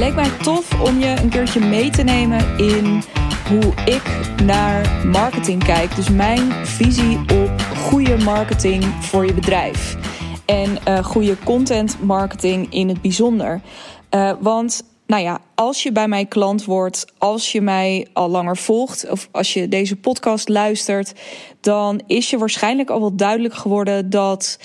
leek 0.00 0.14
mij 0.14 0.30
tof 0.42 0.80
om 0.80 0.98
je 0.98 1.16
een 1.22 1.28
keertje 1.28 1.60
mee 1.60 1.90
te 1.90 2.02
nemen 2.02 2.58
in 2.58 3.02
hoe 3.48 3.74
ik 3.84 4.02
naar 4.44 5.06
marketing 5.06 5.64
kijk. 5.64 5.96
Dus 5.96 6.08
mijn 6.08 6.66
visie 6.66 7.18
op 7.18 7.60
goede 7.76 8.16
marketing 8.16 8.84
voor 8.84 9.26
je 9.26 9.34
bedrijf. 9.34 9.96
En 10.46 10.78
uh, 10.88 11.04
goede 11.04 11.38
content 11.44 12.02
marketing 12.02 12.72
in 12.72 12.88
het 12.88 13.00
bijzonder. 13.00 13.60
Uh, 14.10 14.32
want 14.40 14.82
nou 15.06 15.22
ja, 15.22 15.40
als 15.54 15.82
je 15.82 15.92
bij 15.92 16.08
mij 16.08 16.26
klant 16.26 16.64
wordt, 16.64 17.12
als 17.18 17.52
je 17.52 17.60
mij 17.60 18.06
al 18.12 18.28
langer 18.28 18.56
volgt 18.56 19.10
of 19.10 19.28
als 19.30 19.52
je 19.54 19.68
deze 19.68 19.96
podcast 19.96 20.48
luistert, 20.48 21.12
dan 21.60 22.02
is 22.06 22.30
je 22.30 22.38
waarschijnlijk 22.38 22.90
al 22.90 23.00
wel 23.00 23.16
duidelijk 23.16 23.54
geworden 23.54 24.10
dat 24.10 24.58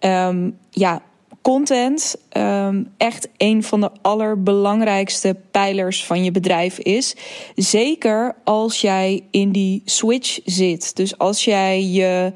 um, 0.00 0.58
ja, 0.70 1.02
content 1.42 2.16
um, 2.36 2.88
echt 2.96 3.28
een 3.36 3.62
van 3.62 3.80
de 3.80 3.90
allerbelangrijkste 4.02 5.36
pijlers 5.50 6.04
van 6.04 6.24
je 6.24 6.30
bedrijf 6.30 6.78
is. 6.78 7.16
Zeker 7.54 8.36
als 8.44 8.80
jij 8.80 9.22
in 9.30 9.52
die 9.52 9.82
switch 9.84 10.40
zit. 10.44 10.96
Dus 10.96 11.18
als 11.18 11.44
jij 11.44 11.84
je, 11.84 12.32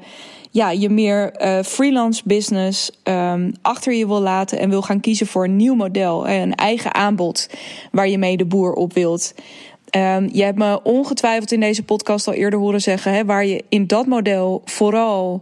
ja, 0.51 0.71
je 0.71 0.89
meer 0.89 1.41
uh, 1.41 1.63
freelance 1.63 2.21
business 2.25 2.91
um, 3.03 3.51
achter 3.61 3.93
je 3.93 4.07
wil 4.07 4.21
laten 4.21 4.59
en 4.59 4.69
wil 4.69 4.81
gaan 4.81 4.99
kiezen 4.99 5.27
voor 5.27 5.43
een 5.43 5.55
nieuw 5.55 5.75
model, 5.75 6.27
een 6.27 6.55
eigen 6.55 6.93
aanbod 6.93 7.49
waar 7.91 8.07
je 8.07 8.17
mee 8.17 8.37
de 8.37 8.45
boer 8.45 8.73
op 8.73 8.93
wilt. 8.93 9.33
Um, 9.95 10.29
je 10.31 10.43
hebt 10.43 10.57
me 10.57 10.83
ongetwijfeld 10.83 11.51
in 11.51 11.59
deze 11.59 11.83
podcast 11.83 12.27
al 12.27 12.33
eerder 12.33 12.59
horen 12.59 12.81
zeggen, 12.81 13.13
hè, 13.13 13.25
waar 13.25 13.45
je 13.45 13.63
in 13.69 13.87
dat 13.87 14.05
model 14.05 14.61
vooral 14.65 15.41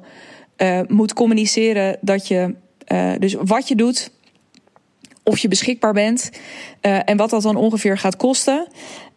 uh, 0.58 0.80
moet 0.88 1.14
communiceren 1.14 1.98
dat 2.02 2.28
je 2.28 2.56
uh, 2.88 3.12
dus 3.20 3.34
wat 3.34 3.68
je 3.68 3.76
doet, 3.76 4.12
of 5.24 5.38
je 5.38 5.48
beschikbaar 5.48 5.94
bent 5.94 6.30
uh, 6.82 7.00
en 7.06 7.18
wat 7.18 7.30
dat 7.30 7.42
dan 7.42 7.56
ongeveer 7.56 7.98
gaat 7.98 8.16
kosten. 8.16 8.68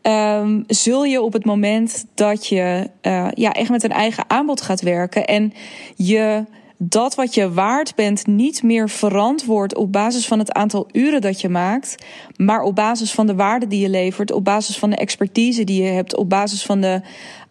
Um, 0.02 0.64
zul 0.66 1.04
je 1.04 1.22
op 1.22 1.32
het 1.32 1.44
moment 1.44 2.06
dat 2.14 2.46
je 2.46 2.90
uh, 3.02 3.28
ja, 3.34 3.52
echt 3.52 3.70
met 3.70 3.84
een 3.84 3.90
eigen 3.90 4.24
aanbod 4.30 4.60
gaat 4.60 4.80
werken 4.80 5.24
en 5.24 5.52
je 5.96 6.44
dat 6.78 7.14
wat 7.14 7.34
je 7.34 7.52
waard 7.52 7.94
bent 7.94 8.26
niet 8.26 8.62
meer 8.62 8.88
verantwoord 8.88 9.76
op 9.76 9.92
basis 9.92 10.26
van 10.26 10.38
het 10.38 10.52
aantal 10.52 10.88
uren 10.92 11.20
dat 11.20 11.40
je 11.40 11.48
maakt, 11.48 12.04
maar 12.36 12.62
op 12.62 12.74
basis 12.74 13.12
van 13.12 13.26
de 13.26 13.34
waarde 13.34 13.66
die 13.66 13.80
je 13.80 13.88
levert, 13.88 14.32
op 14.32 14.44
basis 14.44 14.78
van 14.78 14.90
de 14.90 14.96
expertise 14.96 15.64
die 15.64 15.82
je 15.82 15.88
hebt, 15.88 16.16
op 16.16 16.28
basis 16.28 16.62
van 16.62 16.80
de 16.80 17.00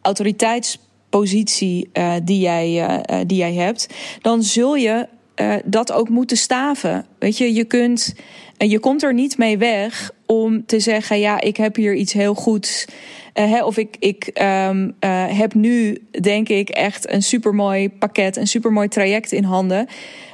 autoriteitspositie 0.01 1.89
die, 2.23 2.39
jij, 2.39 2.99
die 3.25 3.37
jij 3.37 3.53
hebt, 3.53 3.93
dan 4.21 4.43
zul 4.43 4.75
je 4.75 5.07
uh, 5.41 5.55
dat 5.65 5.91
ook 5.91 6.09
moeten 6.09 6.37
staven. 6.37 7.05
Weet 7.19 7.37
je, 7.37 7.53
je 7.53 7.63
kunt. 7.63 8.15
En 8.57 8.69
je 8.69 8.79
komt 8.79 9.03
er 9.03 9.13
niet 9.13 9.37
mee 9.37 9.57
weg 9.57 10.11
om 10.25 10.65
te 10.65 10.79
zeggen: 10.79 11.19
ja, 11.19 11.41
ik 11.41 11.57
heb 11.57 11.75
hier 11.75 11.95
iets 11.95 12.13
heel 12.13 12.33
goeds. 12.33 12.85
Uh, 13.33 13.51
hè, 13.51 13.63
of 13.63 13.77
ik, 13.77 13.95
ik 13.99 14.29
um, 14.67 14.95
uh, 14.99 15.25
heb 15.37 15.53
nu, 15.53 15.97
denk 16.21 16.49
ik, 16.49 16.69
echt 16.69 17.11
een 17.11 17.23
supermooi 17.23 17.89
pakket, 17.89 18.37
een 18.37 18.47
supermooi 18.47 18.87
traject 18.87 19.31
in 19.31 19.43
handen. 19.43 19.87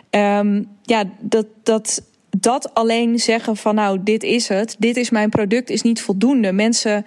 Um, 0.10 0.68
ja, 0.84 1.04
dat, 1.20 1.46
dat, 1.64 2.04
dat 2.38 2.74
alleen 2.74 3.20
zeggen 3.20 3.58
van 3.58 3.76
nou, 3.76 4.00
dit 4.04 4.24
is 4.24 4.48
het, 4.48 4.76
dit 4.80 4.98
is 4.98 5.10
mijn 5.10 5.30
product, 5.30 5.70
is 5.70 5.82
niet 5.82 6.02
voldoende. 6.02 6.52
Mensen 6.52 7.06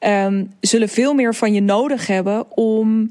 um, 0.00 0.52
zullen 0.60 0.88
veel 0.88 1.14
meer 1.14 1.34
van 1.34 1.52
je 1.52 1.62
nodig 1.62 2.06
hebben 2.06 2.56
om 2.56 3.10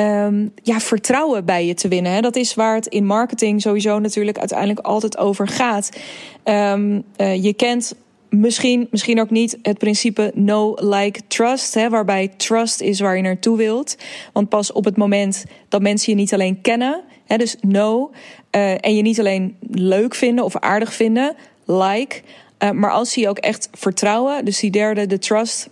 um, 0.00 0.52
ja, 0.62 0.80
vertrouwen 0.80 1.44
bij 1.44 1.66
je 1.66 1.74
te 1.74 1.88
winnen. 1.88 2.12
Hè. 2.12 2.20
Dat 2.20 2.36
is 2.36 2.54
waar 2.54 2.74
het 2.74 2.86
in 2.86 3.06
marketing 3.06 3.62
sowieso 3.62 3.98
natuurlijk 3.98 4.38
uiteindelijk 4.38 4.80
altijd 4.80 5.18
over 5.18 5.48
gaat. 5.48 5.90
Um, 6.44 7.04
uh, 7.16 7.42
je 7.42 7.52
kent 7.52 7.94
misschien, 8.30 8.88
misschien 8.90 9.20
ook 9.20 9.30
niet 9.30 9.58
het 9.62 9.78
principe 9.78 10.32
no 10.34 10.74
like 10.74 11.20
trust, 11.26 11.74
hè, 11.74 11.88
waarbij 11.88 12.28
trust 12.36 12.80
is 12.80 13.00
waar 13.00 13.16
je 13.16 13.22
naartoe 13.22 13.56
wilt. 13.56 13.96
Want 14.32 14.48
pas 14.48 14.72
op 14.72 14.84
het 14.84 14.96
moment 14.96 15.44
dat 15.68 15.82
mensen 15.82 16.12
je 16.12 16.18
niet 16.18 16.34
alleen 16.34 16.60
kennen, 16.60 17.02
hè, 17.26 17.36
dus 17.36 17.56
no, 17.60 18.10
uh, 18.56 18.84
en 18.84 18.96
je 18.96 19.02
niet 19.02 19.18
alleen 19.18 19.56
leuk 19.70 20.14
vinden 20.14 20.44
of 20.44 20.56
aardig 20.56 20.94
vinden, 20.94 21.36
like, 21.64 22.20
uh, 22.62 22.70
maar 22.70 22.90
als 22.90 23.12
ze 23.12 23.20
je 23.20 23.28
ook 23.28 23.38
echt 23.38 23.68
vertrouwen, 23.72 24.44
dus 24.44 24.60
die 24.60 24.70
derde, 24.70 25.06
de 25.06 25.18
trust, 25.18 25.68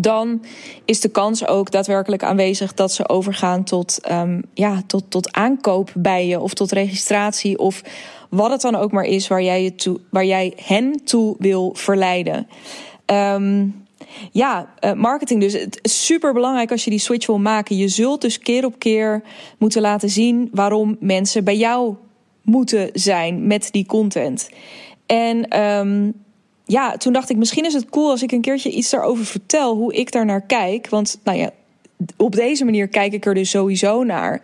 dan 0.00 0.42
is 0.84 1.00
de 1.00 1.08
kans 1.08 1.46
ook 1.46 1.70
daadwerkelijk 1.70 2.22
aanwezig 2.22 2.74
dat 2.74 2.92
ze 2.92 3.08
overgaan 3.08 3.64
tot, 3.64 4.10
um, 4.10 4.42
ja, 4.54 4.82
tot, 4.86 5.04
tot 5.08 5.32
aankoop 5.32 5.90
bij 5.94 6.26
je 6.26 6.40
of 6.40 6.54
tot 6.54 6.72
registratie 6.72 7.58
of 7.58 7.82
wat 8.30 8.50
het 8.50 8.60
dan 8.60 8.74
ook 8.74 8.92
maar 8.92 9.04
is 9.04 9.28
waar 9.28 9.42
jij, 9.42 9.62
je 9.62 10.00
waar 10.10 10.24
jij 10.24 10.52
hen 10.56 11.04
toe 11.04 11.36
wil 11.38 11.74
verleiden. 11.74 12.46
Um, 13.06 13.84
ja, 14.32 14.74
uh, 14.84 14.92
marketing 14.92 15.40
dus. 15.40 15.52
Het 15.52 15.78
is 15.82 16.06
super 16.06 16.32
belangrijk 16.32 16.70
als 16.70 16.84
je 16.84 16.90
die 16.90 16.98
switch 16.98 17.26
wil 17.26 17.38
maken. 17.38 17.76
Je 17.76 17.88
zult 17.88 18.20
dus 18.20 18.38
keer 18.38 18.64
op 18.64 18.78
keer 18.78 19.22
moeten 19.58 19.80
laten 19.80 20.10
zien 20.10 20.48
waarom 20.52 20.96
mensen 21.00 21.44
bij 21.44 21.56
jou 21.56 21.94
moeten 22.42 22.90
zijn 22.92 23.46
met 23.46 23.68
die 23.70 23.86
content. 23.86 24.50
En 25.06 25.60
um, 25.62 26.14
ja, 26.70 26.96
toen 26.96 27.12
dacht 27.12 27.30
ik, 27.30 27.36
misschien 27.36 27.64
is 27.64 27.74
het 27.74 27.90
cool 27.90 28.10
als 28.10 28.22
ik 28.22 28.32
een 28.32 28.40
keertje 28.40 28.70
iets 28.70 28.90
daarover 28.90 29.24
vertel, 29.24 29.76
hoe 29.76 29.94
ik 29.94 30.12
daar 30.12 30.24
naar 30.24 30.40
kijk. 30.40 30.88
Want 30.88 31.18
nou 31.24 31.38
ja, 31.38 31.50
op 32.16 32.34
deze 32.34 32.64
manier 32.64 32.88
kijk 32.88 33.12
ik 33.12 33.26
er 33.26 33.34
dus 33.34 33.50
sowieso 33.50 34.04
naar. 34.04 34.42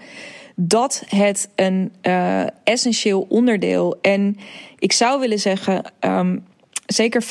Dat 0.54 1.02
het 1.06 1.48
een 1.54 1.92
uh, 2.02 2.42
essentieel 2.64 3.26
onderdeel 3.28 3.98
en 4.00 4.36
ik 4.78 4.92
zou 4.92 5.20
willen 5.20 5.38
zeggen, 5.38 5.92
um, 6.00 6.44
zeker 6.86 7.22
50% 7.22 7.26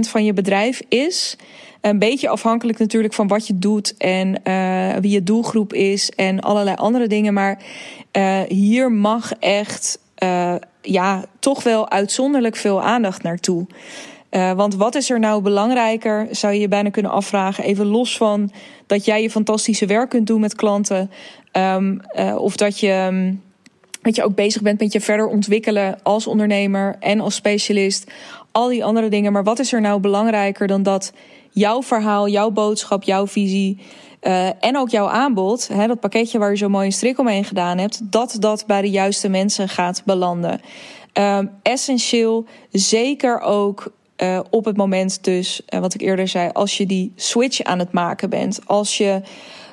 van 0.00 0.24
je 0.24 0.32
bedrijf 0.32 0.82
is. 0.88 1.36
Een 1.80 1.98
beetje 1.98 2.28
afhankelijk 2.28 2.78
natuurlijk 2.78 3.14
van 3.14 3.28
wat 3.28 3.46
je 3.46 3.58
doet 3.58 3.96
en 3.96 4.40
uh, 4.44 4.96
wie 4.96 5.10
je 5.10 5.22
doelgroep 5.22 5.72
is 5.72 6.10
en 6.10 6.40
allerlei 6.40 6.76
andere 6.76 7.06
dingen. 7.06 7.34
Maar 7.34 7.62
uh, 8.12 8.40
hier 8.40 8.92
mag 8.92 9.32
echt 9.38 10.00
ja, 10.82 11.24
toch 11.38 11.62
wel 11.62 11.90
uitzonderlijk 11.90 12.56
veel 12.56 12.82
aandacht 12.82 13.22
naartoe. 13.22 13.66
Uh, 14.32 14.52
want 14.52 14.74
wat 14.74 14.94
is 14.94 15.10
er 15.10 15.18
nou 15.18 15.42
belangrijker, 15.42 16.28
zou 16.30 16.52
je 16.52 16.60
je 16.60 16.68
bijna 16.68 16.90
kunnen 16.90 17.10
afvragen. 17.12 17.64
Even 17.64 17.86
los 17.86 18.16
van 18.16 18.50
dat 18.86 19.04
jij 19.04 19.22
je 19.22 19.30
fantastische 19.30 19.86
werk 19.86 20.08
kunt 20.08 20.26
doen 20.26 20.40
met 20.40 20.54
klanten. 20.54 21.10
Um, 21.52 22.00
uh, 22.18 22.36
of 22.36 22.56
dat 22.56 22.80
je, 22.80 22.92
um, 23.10 23.42
dat 24.02 24.16
je 24.16 24.24
ook 24.24 24.34
bezig 24.34 24.62
bent 24.62 24.80
met 24.80 24.92
je 24.92 25.00
verder 25.00 25.26
ontwikkelen 25.26 25.98
als 26.02 26.26
ondernemer 26.26 26.96
en 27.00 27.20
als 27.20 27.34
specialist. 27.34 28.10
Al 28.52 28.68
die 28.68 28.84
andere 28.84 29.08
dingen. 29.08 29.32
Maar 29.32 29.44
wat 29.44 29.58
is 29.58 29.72
er 29.72 29.80
nou 29.80 30.00
belangrijker 30.00 30.66
dan 30.66 30.82
dat 30.82 31.12
jouw 31.50 31.82
verhaal, 31.82 32.28
jouw 32.28 32.50
boodschap, 32.50 33.02
jouw 33.02 33.26
visie. 33.26 33.78
Uh, 34.22 34.64
en 34.64 34.76
ook 34.76 34.88
jouw 34.88 35.08
aanbod, 35.08 35.68
hè, 35.68 35.86
dat 35.86 36.00
pakketje 36.00 36.38
waar 36.38 36.50
je 36.50 36.56
zo 36.56 36.68
mooi 36.68 36.86
een 36.86 36.92
strik 36.92 37.18
omheen 37.18 37.44
gedaan 37.44 37.78
hebt, 37.78 38.12
dat 38.12 38.36
dat 38.38 38.64
bij 38.66 38.82
de 38.82 38.90
juiste 38.90 39.28
mensen 39.28 39.68
gaat 39.68 40.02
belanden. 40.04 40.60
Um, 41.12 41.50
essentieel, 41.62 42.44
zeker 42.70 43.40
ook 43.40 43.92
uh, 44.22 44.40
op 44.50 44.64
het 44.64 44.76
moment 44.76 45.24
dus, 45.24 45.62
uh, 45.68 45.80
wat 45.80 45.94
ik 45.94 46.00
eerder 46.00 46.28
zei, 46.28 46.50
als 46.52 46.76
je 46.76 46.86
die 46.86 47.12
switch 47.16 47.62
aan 47.62 47.78
het 47.78 47.92
maken 47.92 48.30
bent. 48.30 48.60
Als 48.66 48.98
je 48.98 49.20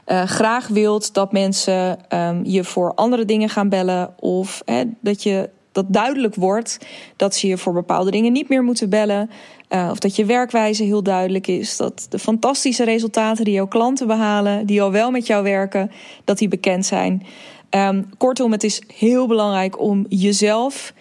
uh, 0.08 0.24
graag 0.24 0.68
wilt 0.68 1.14
dat 1.14 1.32
mensen 1.32 2.00
um, 2.10 2.46
je 2.46 2.64
voor 2.64 2.94
andere 2.94 3.26
dingen 3.26 3.50
gaan 3.50 3.70
bellen. 3.70 4.14
Of 4.20 4.62
dat 5.02 5.24
je 5.24 5.50
dat 5.72 5.86
duidelijk 5.88 6.36
wordt 6.36 6.78
dat 7.16 7.36
ze 7.36 7.48
je 7.48 7.58
voor 7.58 7.74
bepaalde 7.74 8.12
dingen 8.12 8.32
niet 8.32 8.50
meer 8.50 8.64
moeten 8.64 8.90
bellen. 8.90 9.30
of 9.70 10.00
dat 10.00 10.16
je 10.16 10.26
werkwijze 10.26 10.84
heel 10.84 11.04
duidelijk 11.04 11.48
is. 11.48 11.78
Dat 11.78 12.06
de 12.10 12.20
fantastische 12.20 12.84
resultaten 12.84 13.46
die 13.46 13.54
jouw 13.54 13.68
klanten 13.68 14.08
behalen, 14.08 14.66
die 14.66 14.82
al 14.82 14.92
wel 14.92 15.12
met 15.12 15.28
jou 15.28 15.44
werken, 15.44 15.92
dat 16.24 16.38
die 16.38 16.48
bekend 16.48 16.86
zijn. 16.86 17.26
Um, 17.70 18.10
kortom, 18.18 18.52
het 18.52 18.64
is 18.64 18.84
heel 18.98 19.28
belangrijk 19.28 19.80
om 19.80 20.06
jezelf 20.08 20.94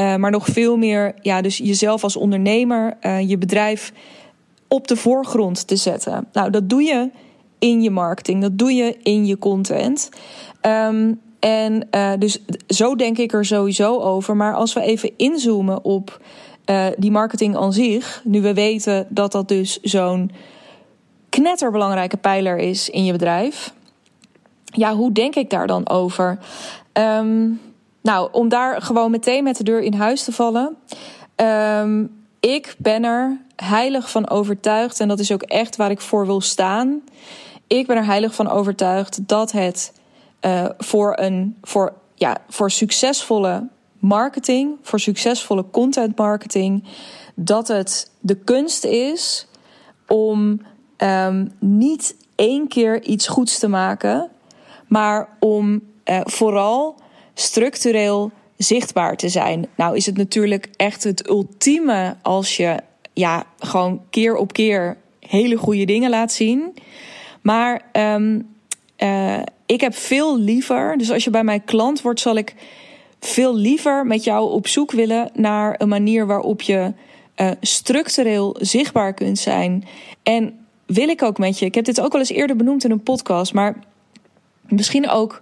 uh, 0.00 0.16
maar 0.16 0.30
nog 0.30 0.46
veel 0.46 0.76
meer, 0.76 1.14
ja, 1.20 1.40
dus 1.40 1.56
jezelf 1.56 2.02
als 2.02 2.16
ondernemer, 2.16 2.96
uh, 3.02 3.28
je 3.28 3.38
bedrijf 3.38 3.92
op 4.68 4.88
de 4.88 4.96
voorgrond 4.96 5.66
te 5.66 5.76
zetten. 5.76 6.28
Nou, 6.32 6.50
dat 6.50 6.68
doe 6.68 6.82
je 6.82 7.10
in 7.58 7.82
je 7.82 7.90
marketing, 7.90 8.42
dat 8.42 8.58
doe 8.58 8.72
je 8.72 8.96
in 9.02 9.26
je 9.26 9.38
content. 9.38 10.08
Um, 10.62 11.20
en 11.38 11.88
uh, 11.90 12.12
dus 12.18 12.38
zo 12.68 12.94
denk 12.94 13.18
ik 13.18 13.32
er 13.32 13.44
sowieso 13.44 14.00
over. 14.00 14.36
Maar 14.36 14.54
als 14.54 14.72
we 14.72 14.80
even 14.80 15.12
inzoomen 15.16 15.84
op 15.84 16.20
die 16.96 17.10
marketing 17.10 17.56
aan 17.56 17.72
zich, 17.72 18.20
nu 18.24 18.40
we 18.40 18.54
weten 18.54 19.06
dat 19.08 19.32
dat 19.32 19.48
dus 19.48 19.80
zo'n 19.80 20.30
knetterbelangrijke 21.28 22.16
pijler 22.16 22.58
is 22.58 22.90
in 22.90 23.04
je 23.04 23.12
bedrijf. 23.12 23.74
Ja, 24.64 24.94
hoe 24.94 25.12
denk 25.12 25.34
ik 25.34 25.50
daar 25.50 25.66
dan 25.66 25.88
over? 25.88 26.38
Um, 26.92 27.60
nou, 28.06 28.28
om 28.32 28.48
daar 28.48 28.82
gewoon 28.82 29.10
meteen 29.10 29.44
met 29.44 29.56
de 29.56 29.64
deur 29.64 29.80
in 29.80 29.94
huis 29.94 30.24
te 30.24 30.32
vallen. 30.32 30.76
Um, 31.36 32.24
ik 32.40 32.74
ben 32.78 33.04
er 33.04 33.40
heilig 33.56 34.10
van 34.10 34.28
overtuigd, 34.28 35.00
en 35.00 35.08
dat 35.08 35.18
is 35.18 35.32
ook 35.32 35.42
echt 35.42 35.76
waar 35.76 35.90
ik 35.90 36.00
voor 36.00 36.26
wil 36.26 36.40
staan. 36.40 37.02
Ik 37.66 37.86
ben 37.86 37.96
er 37.96 38.04
heilig 38.04 38.34
van 38.34 38.50
overtuigd 38.50 39.28
dat 39.28 39.52
het 39.52 39.92
uh, 40.40 40.64
voor 40.78 41.18
een 41.18 41.56
voor, 41.62 41.92
ja, 42.14 42.36
voor 42.48 42.70
succesvolle 42.70 43.68
marketing, 43.98 44.76
voor 44.82 45.00
succesvolle 45.00 45.64
content 45.70 46.16
marketing, 46.16 46.84
dat 47.34 47.68
het 47.68 48.10
de 48.20 48.36
kunst 48.36 48.84
is 48.84 49.46
om 50.06 50.60
um, 50.98 51.52
niet 51.58 52.16
één 52.34 52.68
keer 52.68 53.02
iets 53.02 53.28
goeds 53.28 53.58
te 53.58 53.68
maken, 53.68 54.30
maar 54.86 55.28
om 55.40 55.82
uh, 56.04 56.20
vooral 56.24 56.96
structureel 57.38 58.30
zichtbaar 58.56 59.16
te 59.16 59.28
zijn. 59.28 59.66
Nou 59.76 59.96
is 59.96 60.06
het 60.06 60.16
natuurlijk 60.16 60.68
echt 60.76 61.04
het 61.04 61.28
ultieme 61.28 62.16
als 62.22 62.56
je 62.56 62.76
ja, 63.12 63.46
gewoon 63.58 64.02
keer 64.10 64.36
op 64.36 64.52
keer 64.52 64.96
hele 65.20 65.56
goede 65.56 65.84
dingen 65.84 66.10
laat 66.10 66.32
zien. 66.32 66.74
Maar 67.42 67.82
um, 67.92 68.54
uh, 68.98 69.38
ik 69.66 69.80
heb 69.80 69.94
veel 69.94 70.38
liever, 70.38 70.98
dus 70.98 71.12
als 71.12 71.24
je 71.24 71.30
bij 71.30 71.44
mij 71.44 71.60
klant 71.60 72.02
wordt, 72.02 72.20
zal 72.20 72.36
ik 72.36 72.54
veel 73.20 73.56
liever 73.56 74.06
met 74.06 74.24
jou 74.24 74.50
op 74.50 74.66
zoek 74.66 74.92
willen 74.92 75.30
naar 75.34 75.74
een 75.78 75.88
manier 75.88 76.26
waarop 76.26 76.62
je 76.62 76.92
uh, 77.36 77.50
structureel 77.60 78.56
zichtbaar 78.60 79.14
kunt 79.14 79.38
zijn. 79.38 79.84
En 80.22 80.58
wil 80.86 81.08
ik 81.08 81.22
ook 81.22 81.38
met 81.38 81.58
je. 81.58 81.66
Ik 81.66 81.74
heb 81.74 81.84
dit 81.84 82.00
ook 82.00 82.12
al 82.12 82.18
eens 82.18 82.30
eerder 82.30 82.56
benoemd 82.56 82.84
in 82.84 82.90
een 82.90 83.02
podcast, 83.02 83.52
maar 83.52 83.76
misschien 84.68 85.08
ook 85.08 85.40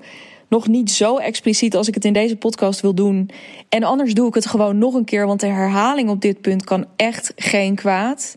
nog 0.49 0.69
niet 0.69 0.91
zo 0.91 1.17
expliciet 1.17 1.76
als 1.76 1.88
ik 1.88 1.94
het 1.94 2.05
in 2.05 2.12
deze 2.12 2.37
podcast 2.37 2.81
wil 2.81 2.94
doen. 2.94 3.31
En 3.69 3.82
anders 3.82 4.14
doe 4.14 4.29
ik 4.29 4.35
het 4.35 4.46
gewoon 4.46 4.79
nog 4.79 4.94
een 4.94 5.05
keer, 5.05 5.26
want 5.26 5.41
de 5.41 5.46
herhaling 5.46 6.08
op 6.08 6.20
dit 6.20 6.41
punt 6.41 6.64
kan 6.64 6.87
echt 6.96 7.32
geen 7.37 7.75
kwaad. 7.75 8.37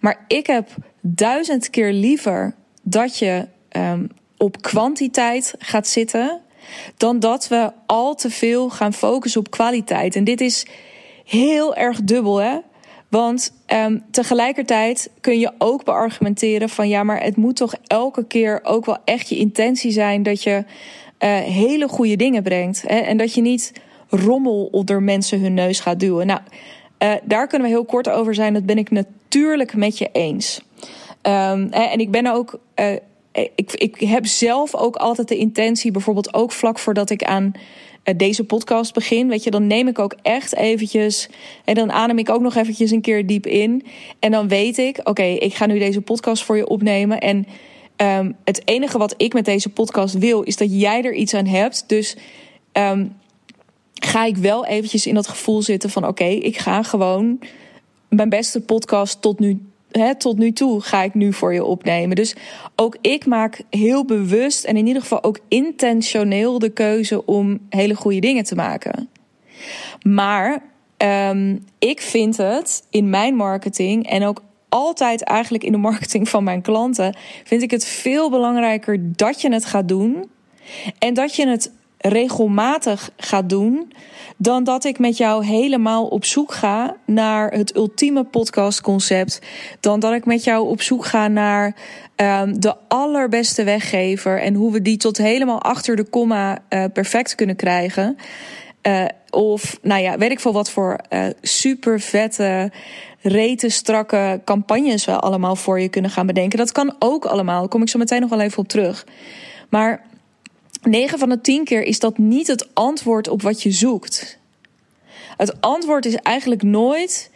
Maar 0.00 0.24
ik 0.26 0.46
heb 0.46 0.68
duizend 1.00 1.70
keer 1.70 1.92
liever 1.92 2.54
dat 2.82 3.18
je 3.18 3.46
um, 3.76 4.08
op 4.36 4.62
kwantiteit 4.62 5.54
gaat 5.58 5.86
zitten, 5.86 6.40
dan 6.96 7.18
dat 7.18 7.48
we 7.48 7.70
al 7.86 8.14
te 8.14 8.30
veel 8.30 8.70
gaan 8.70 8.92
focussen 8.92 9.40
op 9.40 9.50
kwaliteit. 9.50 10.16
En 10.16 10.24
dit 10.24 10.40
is 10.40 10.66
heel 11.24 11.74
erg 11.74 12.02
dubbel, 12.02 12.36
hè? 12.36 12.58
Want 13.08 13.52
um, 13.66 14.04
tegelijkertijd 14.10 15.10
kun 15.20 15.38
je 15.38 15.52
ook 15.58 15.84
beargumenteren 15.84 16.68
van 16.68 16.88
ja, 16.88 17.02
maar 17.02 17.22
het 17.22 17.36
moet 17.36 17.56
toch 17.56 17.74
elke 17.86 18.26
keer 18.26 18.60
ook 18.62 18.86
wel 18.86 18.98
echt 19.04 19.28
je 19.28 19.36
intentie 19.36 19.90
zijn 19.90 20.22
dat 20.22 20.42
je 20.42 20.64
uh, 21.18 21.38
hele 21.38 21.88
goede 21.88 22.16
dingen 22.16 22.42
brengt. 22.42 22.82
Hè? 22.86 22.98
En 22.98 23.16
dat 23.16 23.34
je 23.34 23.40
niet 23.40 23.72
rommel 24.08 24.68
onder 24.72 25.02
mensen 25.02 25.40
hun 25.40 25.54
neus 25.54 25.80
gaat 25.80 26.00
duwen. 26.00 26.26
Nou, 26.26 26.40
uh, 26.98 27.12
daar 27.24 27.46
kunnen 27.46 27.68
we 27.68 27.74
heel 27.74 27.84
kort 27.84 28.08
over 28.08 28.34
zijn. 28.34 28.52
Dat 28.52 28.66
ben 28.66 28.78
ik 28.78 28.90
natuurlijk 28.90 29.74
met 29.74 29.98
je 29.98 30.08
eens. 30.12 30.60
Um, 31.22 31.68
en 31.70 31.98
ik 31.98 32.10
ben 32.10 32.26
ook. 32.26 32.60
Uh, 32.76 32.86
ik, 33.54 33.72
ik 33.72 34.00
heb 34.00 34.26
zelf 34.26 34.74
ook 34.74 34.96
altijd 34.96 35.28
de 35.28 35.36
intentie, 35.36 35.90
bijvoorbeeld 35.90 36.34
ook 36.34 36.52
vlak 36.52 36.78
voordat 36.78 37.10
ik 37.10 37.22
aan 37.22 37.52
deze 38.16 38.44
podcast 38.44 38.94
begin, 38.94 39.28
weet 39.28 39.44
je, 39.44 39.50
dan 39.50 39.66
neem 39.66 39.88
ik 39.88 39.98
ook 39.98 40.14
echt 40.22 40.54
eventjes 40.54 41.28
en 41.64 41.74
dan 41.74 41.92
adem 41.92 42.18
ik 42.18 42.30
ook 42.30 42.40
nog 42.40 42.54
eventjes 42.54 42.90
een 42.90 43.00
keer 43.00 43.26
diep 43.26 43.46
in 43.46 43.86
en 44.18 44.30
dan 44.30 44.48
weet 44.48 44.78
ik, 44.78 45.00
oké, 45.04 45.22
ik 45.22 45.54
ga 45.54 45.66
nu 45.66 45.78
deze 45.78 46.00
podcast 46.00 46.44
voor 46.44 46.56
je 46.56 46.68
opnemen 46.68 47.20
en 47.20 47.46
um, 48.02 48.36
het 48.44 48.62
enige 48.64 48.98
wat 48.98 49.14
ik 49.16 49.32
met 49.32 49.44
deze 49.44 49.68
podcast 49.68 50.18
wil 50.18 50.42
is 50.42 50.56
dat 50.56 50.80
jij 50.80 51.04
er 51.04 51.14
iets 51.14 51.34
aan 51.34 51.46
hebt, 51.46 51.84
dus 51.86 52.16
um, 52.72 53.16
ga 53.94 54.24
ik 54.24 54.36
wel 54.36 54.66
eventjes 54.66 55.06
in 55.06 55.14
dat 55.14 55.28
gevoel 55.28 55.62
zitten 55.62 55.90
van, 55.90 56.06
oké, 56.06 56.24
ik 56.24 56.58
ga 56.58 56.82
gewoon 56.82 57.38
mijn 58.08 58.28
beste 58.28 58.60
podcast 58.60 59.22
tot 59.22 59.38
nu 59.38 59.60
He, 59.88 60.16
tot 60.16 60.38
nu 60.38 60.52
toe 60.52 60.80
ga 60.80 61.02
ik 61.02 61.14
nu 61.14 61.32
voor 61.32 61.54
je 61.54 61.64
opnemen. 61.64 62.16
Dus 62.16 62.34
ook 62.76 62.96
ik 63.00 63.26
maak 63.26 63.62
heel 63.70 64.04
bewust 64.04 64.64
en 64.64 64.76
in 64.76 64.86
ieder 64.86 65.02
geval 65.02 65.22
ook 65.22 65.38
intentioneel 65.48 66.58
de 66.58 66.70
keuze 66.70 67.26
om 67.26 67.58
hele 67.68 67.94
goede 67.94 68.20
dingen 68.20 68.44
te 68.44 68.54
maken. 68.54 69.08
Maar 70.02 70.62
um, 71.30 71.64
ik 71.78 72.00
vind 72.00 72.36
het 72.36 72.86
in 72.90 73.10
mijn 73.10 73.34
marketing 73.34 74.06
en 74.06 74.24
ook 74.24 74.42
altijd 74.68 75.22
eigenlijk 75.22 75.64
in 75.64 75.72
de 75.72 75.78
marketing 75.78 76.28
van 76.28 76.44
mijn 76.44 76.62
klanten, 76.62 77.16
vind 77.44 77.62
ik 77.62 77.70
het 77.70 77.84
veel 77.84 78.30
belangrijker 78.30 78.98
dat 79.00 79.40
je 79.40 79.52
het 79.52 79.64
gaat 79.64 79.88
doen 79.88 80.30
en 80.98 81.14
dat 81.14 81.36
je 81.36 81.48
het 81.48 81.72
regelmatig 81.98 83.10
gaat 83.16 83.48
doen, 83.48 83.92
dan 84.36 84.64
dat 84.64 84.84
ik 84.84 84.98
met 84.98 85.16
jou 85.16 85.44
helemaal 85.44 86.06
op 86.06 86.24
zoek 86.24 86.52
ga 86.52 86.96
naar 87.04 87.50
het 87.50 87.76
ultieme 87.76 88.24
podcastconcept. 88.24 89.40
Dan 89.80 90.00
dat 90.00 90.12
ik 90.12 90.24
met 90.24 90.44
jou 90.44 90.68
op 90.68 90.82
zoek 90.82 91.04
ga 91.04 91.28
naar 91.28 91.74
um, 92.16 92.60
de 92.60 92.74
allerbeste 92.88 93.64
weggever 93.64 94.40
en 94.40 94.54
hoe 94.54 94.72
we 94.72 94.82
die 94.82 94.96
tot 94.96 95.16
helemaal 95.16 95.62
achter 95.62 95.96
de 95.96 96.04
komma 96.04 96.58
uh, 96.70 96.84
perfect 96.92 97.34
kunnen 97.34 97.56
krijgen. 97.56 98.16
Uh, 98.82 99.04
of, 99.30 99.78
nou 99.82 100.02
ja, 100.02 100.18
weet 100.18 100.30
ik 100.30 100.40
veel 100.40 100.52
wat 100.52 100.70
voor 100.70 101.00
uh, 101.10 101.26
super 101.42 102.00
vette, 102.00 102.72
rete 103.20 103.68
strakke 103.68 104.40
campagnes 104.44 105.04
we 105.04 105.18
allemaal 105.18 105.56
voor 105.56 105.80
je 105.80 105.88
kunnen 105.88 106.10
gaan 106.10 106.26
bedenken. 106.26 106.58
Dat 106.58 106.72
kan 106.72 106.96
ook 106.98 107.24
allemaal. 107.24 107.60
Daar 107.60 107.68
kom 107.68 107.82
ik 107.82 107.88
zo 107.88 107.98
meteen 107.98 108.20
nog 108.20 108.30
wel 108.30 108.40
even 108.40 108.58
op 108.58 108.68
terug. 108.68 109.06
Maar 109.68 110.04
9 110.82 111.18
van 111.18 111.28
de 111.28 111.40
10 111.40 111.64
keer 111.64 111.82
is 111.82 111.98
dat 111.98 112.18
niet 112.18 112.46
het 112.46 112.68
antwoord 112.74 113.28
op 113.28 113.42
wat 113.42 113.62
je 113.62 113.70
zoekt. 113.70 114.38
Het 115.36 115.60
antwoord 115.60 116.04
is 116.06 116.14
eigenlijk 116.14 116.62
nooit. 116.62 117.30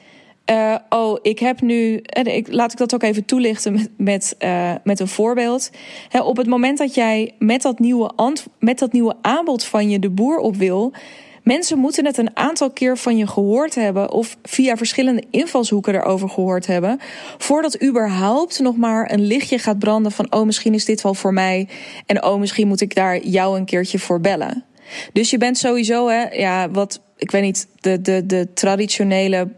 Uh, 0.50 0.76
oh, 0.88 1.18
ik 1.22 1.38
heb 1.38 1.60
nu. 1.60 1.96
Ik, 2.22 2.52
laat 2.52 2.72
ik 2.72 2.78
dat 2.78 2.94
ook 2.94 3.02
even 3.02 3.24
toelichten 3.24 3.72
met, 3.72 3.90
met, 3.96 4.36
met 4.84 5.00
een 5.00 5.08
voorbeeld. 5.08 5.70
op 6.22 6.36
het 6.36 6.46
moment 6.46 6.78
dat 6.78 6.94
jij 6.94 7.34
met 7.38 7.62
dat, 7.62 7.78
nieuwe 7.78 8.12
met 8.58 8.78
dat 8.78 8.92
nieuwe 8.92 9.16
aanbod 9.20 9.64
van 9.64 9.90
je 9.90 9.98
de 9.98 10.10
boer 10.10 10.38
op 10.38 10.56
wil, 10.56 10.92
Mensen 11.42 11.78
moeten 11.78 12.06
het 12.06 12.18
een 12.18 12.36
aantal 12.36 12.70
keer 12.70 12.98
van 12.98 13.16
je 13.16 13.26
gehoord 13.26 13.74
hebben 13.74 14.10
of 14.10 14.36
via 14.42 14.76
verschillende 14.76 15.22
invalshoeken 15.30 15.94
erover 15.94 16.28
gehoord 16.28 16.66
hebben, 16.66 17.00
voordat 17.38 17.82
überhaupt 17.82 18.60
nog 18.60 18.76
maar 18.76 19.12
een 19.12 19.26
lichtje 19.26 19.58
gaat 19.58 19.78
branden 19.78 20.12
van 20.12 20.32
oh 20.32 20.46
misschien 20.46 20.74
is 20.74 20.84
dit 20.84 21.02
wel 21.02 21.14
voor 21.14 21.32
mij 21.32 21.68
en 22.06 22.24
oh 22.24 22.40
misschien 22.40 22.68
moet 22.68 22.80
ik 22.80 22.94
daar 22.94 23.18
jou 23.18 23.58
een 23.58 23.64
keertje 23.64 23.98
voor 23.98 24.20
bellen. 24.20 24.64
Dus 25.12 25.30
je 25.30 25.38
bent 25.38 25.58
sowieso, 25.58 26.08
hè, 26.08 26.22
ja, 26.22 26.70
wat 26.70 27.00
ik 27.16 27.30
weet 27.30 27.42
niet, 27.42 27.66
de, 27.80 28.00
de, 28.00 28.26
de 28.26 28.48
traditionele 28.54 29.48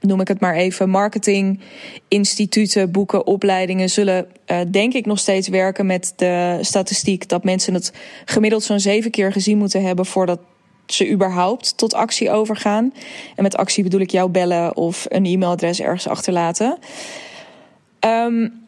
noem 0.00 0.20
ik 0.20 0.28
het 0.28 0.40
maar 0.40 0.54
even, 0.54 0.90
marketinginstituten, 0.90 2.90
boeken, 2.90 3.26
opleidingen 3.26 3.90
zullen 3.90 4.26
uh, 4.46 4.60
denk 4.70 4.94
ik 4.94 5.06
nog 5.06 5.18
steeds 5.18 5.48
werken 5.48 5.86
met 5.86 6.12
de 6.16 6.58
statistiek 6.60 7.28
dat 7.28 7.44
mensen 7.44 7.74
het 7.74 7.92
gemiddeld 8.24 8.62
zo'n 8.62 8.80
zeven 8.80 9.10
keer 9.10 9.32
gezien 9.32 9.58
moeten 9.58 9.82
hebben 9.82 10.06
voordat 10.06 10.40
ze 10.92 11.10
überhaupt 11.10 11.76
tot 11.76 11.94
actie 11.94 12.30
overgaan. 12.30 12.94
En 13.36 13.42
met 13.42 13.56
actie 13.56 13.82
bedoel 13.82 14.00
ik 14.00 14.10
jou 14.10 14.30
bellen 14.30 14.76
of 14.76 15.06
een 15.08 15.26
e-mailadres 15.26 15.80
ergens 15.80 16.08
achterlaten. 16.08 16.78
Um, 18.00 18.66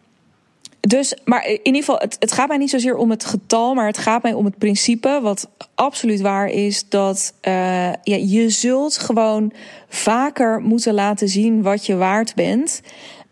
dus, 0.80 1.14
maar 1.24 1.46
in 1.46 1.60
ieder 1.62 1.80
geval, 1.80 1.98
het, 1.98 2.16
het 2.18 2.32
gaat 2.32 2.48
mij 2.48 2.56
niet 2.56 2.70
zozeer 2.70 2.96
om 2.96 3.10
het 3.10 3.24
getal, 3.24 3.74
maar 3.74 3.86
het 3.86 3.98
gaat 3.98 4.22
mij 4.22 4.32
om 4.32 4.44
het 4.44 4.58
principe. 4.58 5.18
Wat 5.22 5.48
absoluut 5.74 6.20
waar 6.20 6.48
is, 6.48 6.88
dat 6.88 7.34
uh, 7.42 7.52
ja, 8.02 8.16
je 8.16 8.48
zult 8.48 8.98
gewoon 8.98 9.52
vaker 9.88 10.60
moeten 10.60 10.94
laten 10.94 11.28
zien 11.28 11.62
wat 11.62 11.86
je 11.86 11.96
waard 11.96 12.34
bent. 12.34 12.80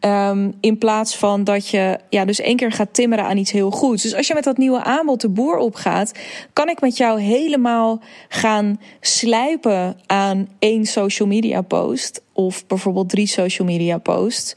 Um, 0.01 0.55
in 0.61 0.79
plaats 0.79 1.17
van 1.17 1.45
dat 1.45 1.69
je 1.69 1.99
ja, 2.09 2.25
dus 2.25 2.41
één 2.41 2.57
keer 2.57 2.73
gaat 2.73 2.95
timmeren 2.95 3.25
aan 3.25 3.37
iets 3.37 3.51
heel 3.51 3.71
goeds. 3.71 4.03
Dus 4.03 4.15
als 4.15 4.27
je 4.27 4.35
met 4.35 4.45
dat 4.45 4.57
nieuwe 4.57 4.85
aanbod 4.85 5.21
de 5.21 5.29
boer 5.29 5.57
opgaat, 5.57 6.13
kan 6.53 6.69
ik 6.69 6.81
met 6.81 6.97
jou 6.97 7.21
helemaal 7.21 8.01
gaan 8.29 8.81
slijpen 9.01 9.97
aan 10.07 10.49
één 10.59 10.87
social 10.87 11.29
media 11.29 11.63
post. 11.63 12.23
Of 12.33 12.67
bijvoorbeeld 12.67 13.09
drie 13.09 13.27
social 13.27 13.69
media 13.69 13.99
posts. 13.99 14.55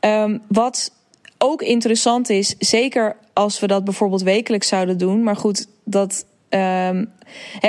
Um, 0.00 0.42
wat 0.48 0.92
ook 1.38 1.62
interessant 1.62 2.30
is, 2.30 2.54
zeker 2.58 3.16
als 3.32 3.60
we 3.60 3.66
dat 3.66 3.84
bijvoorbeeld 3.84 4.22
wekelijks 4.22 4.68
zouden 4.68 4.98
doen. 4.98 5.22
Maar 5.22 5.36
goed, 5.36 5.66
dat 5.84 6.24
Um, 6.50 7.12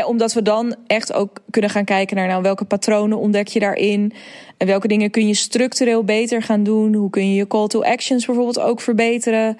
omdat 0.05 0.33
we 0.33 0.41
dan 0.41 0.75
echt 0.87 1.13
ook 1.13 1.39
kunnen 1.49 1.69
gaan 1.69 1.85
kijken 1.85 2.15
naar 2.15 2.27
nou, 2.27 2.41
welke 2.41 2.65
patronen 2.65 3.17
ontdek 3.17 3.47
je 3.47 3.59
daarin. 3.59 4.13
En 4.57 4.67
welke 4.67 4.87
dingen 4.87 5.11
kun 5.11 5.27
je 5.27 5.33
structureel 5.33 6.03
beter 6.03 6.41
gaan 6.41 6.63
doen. 6.63 6.93
Hoe 6.93 7.09
kun 7.09 7.29
je 7.29 7.35
je 7.35 7.47
call 7.47 7.67
to 7.67 7.81
actions 7.81 8.25
bijvoorbeeld 8.25 8.59
ook 8.59 8.81
verbeteren. 8.81 9.57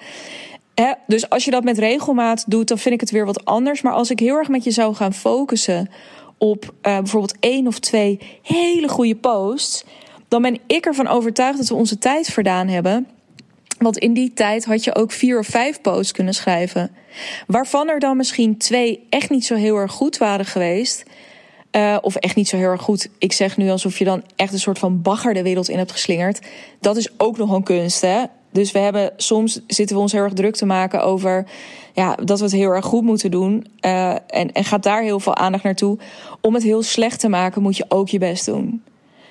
dus 1.06 1.30
als 1.30 1.44
je 1.44 1.50
dat 1.50 1.64
met 1.64 1.78
regelmaat 1.78 2.44
doet, 2.50 2.68
dan 2.68 2.78
vind 2.78 2.94
ik 2.94 3.00
het 3.00 3.10
weer 3.10 3.26
wat 3.26 3.44
anders. 3.44 3.82
Maar 3.82 3.92
als 3.92 4.10
ik 4.10 4.18
heel 4.18 4.36
erg 4.36 4.48
met 4.48 4.64
je 4.64 4.70
zou 4.70 4.94
gaan 4.94 5.14
focussen 5.14 5.90
op 6.38 6.64
uh, 6.64 6.98
bijvoorbeeld 6.98 7.36
één 7.40 7.66
of 7.66 7.78
twee 7.78 8.18
hele 8.42 8.88
goede 8.88 9.16
posts. 9.16 9.84
Dan 10.28 10.42
ben 10.42 10.58
ik 10.66 10.86
ervan 10.86 11.08
overtuigd 11.08 11.58
dat 11.58 11.68
we 11.68 11.74
onze 11.74 11.98
tijd 11.98 12.26
verdaan 12.26 12.68
hebben. 12.68 13.06
Want 13.80 13.98
in 13.98 14.12
die 14.12 14.32
tijd 14.32 14.64
had 14.64 14.84
je 14.84 14.94
ook 14.94 15.12
vier 15.12 15.38
of 15.38 15.46
vijf 15.46 15.80
posts 15.80 16.12
kunnen 16.12 16.34
schrijven. 16.34 16.90
Waarvan 17.46 17.88
er 17.88 17.98
dan 17.98 18.16
misschien 18.16 18.56
twee 18.58 19.06
echt 19.10 19.30
niet 19.30 19.46
zo 19.46 19.54
heel 19.54 19.76
erg 19.76 19.92
goed 19.92 20.18
waren 20.18 20.46
geweest. 20.46 21.04
Uh, 21.76 21.96
of 22.00 22.16
echt 22.16 22.36
niet 22.36 22.48
zo 22.48 22.56
heel 22.56 22.68
erg 22.70 22.82
goed. 22.82 23.08
Ik 23.18 23.32
zeg 23.32 23.56
nu 23.56 23.70
alsof 23.70 23.98
je 23.98 24.04
dan 24.04 24.22
echt 24.36 24.52
een 24.52 24.58
soort 24.58 24.78
van 24.78 25.02
bagger 25.02 25.34
de 25.34 25.42
wereld 25.42 25.68
in 25.68 25.78
hebt 25.78 25.92
geslingerd. 25.92 26.46
Dat 26.80 26.96
is 26.96 27.08
ook 27.16 27.36
nog 27.36 27.50
een 27.50 27.62
kunst, 27.62 28.00
hè? 28.00 28.22
Dus 28.52 28.72
we 28.72 28.78
hebben 28.78 29.12
soms 29.16 29.60
zitten 29.66 29.96
we 29.96 30.02
ons 30.02 30.12
heel 30.12 30.22
erg 30.22 30.32
druk 30.32 30.56
te 30.56 30.66
maken 30.66 31.02
over 31.02 31.46
ja, 31.94 32.14
dat 32.14 32.38
we 32.38 32.44
het 32.44 32.54
heel 32.54 32.70
erg 32.70 32.84
goed 32.84 33.02
moeten 33.02 33.30
doen. 33.30 33.66
Uh, 33.80 34.10
en, 34.10 34.52
en 34.52 34.64
gaat 34.64 34.82
daar 34.82 35.02
heel 35.02 35.20
veel 35.20 35.36
aandacht 35.36 35.64
naartoe. 35.64 35.98
Om 36.40 36.54
het 36.54 36.62
heel 36.62 36.82
slecht 36.82 37.20
te 37.20 37.28
maken, 37.28 37.62
moet 37.62 37.76
je 37.76 37.84
ook 37.88 38.08
je 38.08 38.18
best 38.18 38.46
doen. 38.46 38.82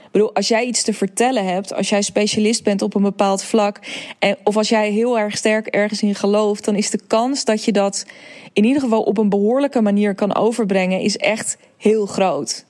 Ik 0.10 0.16
bedoel, 0.16 0.36
als 0.36 0.48
jij 0.48 0.66
iets 0.66 0.84
te 0.84 0.94
vertellen 0.94 1.46
hebt, 1.46 1.74
als 1.74 1.90
jij 1.90 2.02
specialist 2.02 2.64
bent 2.64 2.82
op 2.82 2.96
een 2.96 3.02
bepaald 3.02 3.44
vlak, 3.44 3.80
en, 4.20 4.38
of 4.44 4.58
als 4.58 4.70
jij 4.70 4.92
heel 4.92 5.20
erg 5.20 5.38
sterk 5.38 5.68
ergens 5.68 6.02
in 6.02 6.16
gelooft, 6.16 6.66
dan 6.66 6.76
is 6.76 6.90
de 6.90 7.00
kans 7.08 7.46
dat 7.46 7.64
je 7.64 7.72
dat 7.72 8.06
in 8.54 8.64
ieder 8.64 8.82
geval 8.82 9.02
op 9.02 9.18
een 9.18 9.30
behoorlijke 9.30 9.82
manier 9.82 10.16
kan 10.16 10.36
overbrengen, 10.36 11.00
is 11.00 11.18
echt 11.18 11.58
heel 11.78 12.06
groot. 12.06 12.66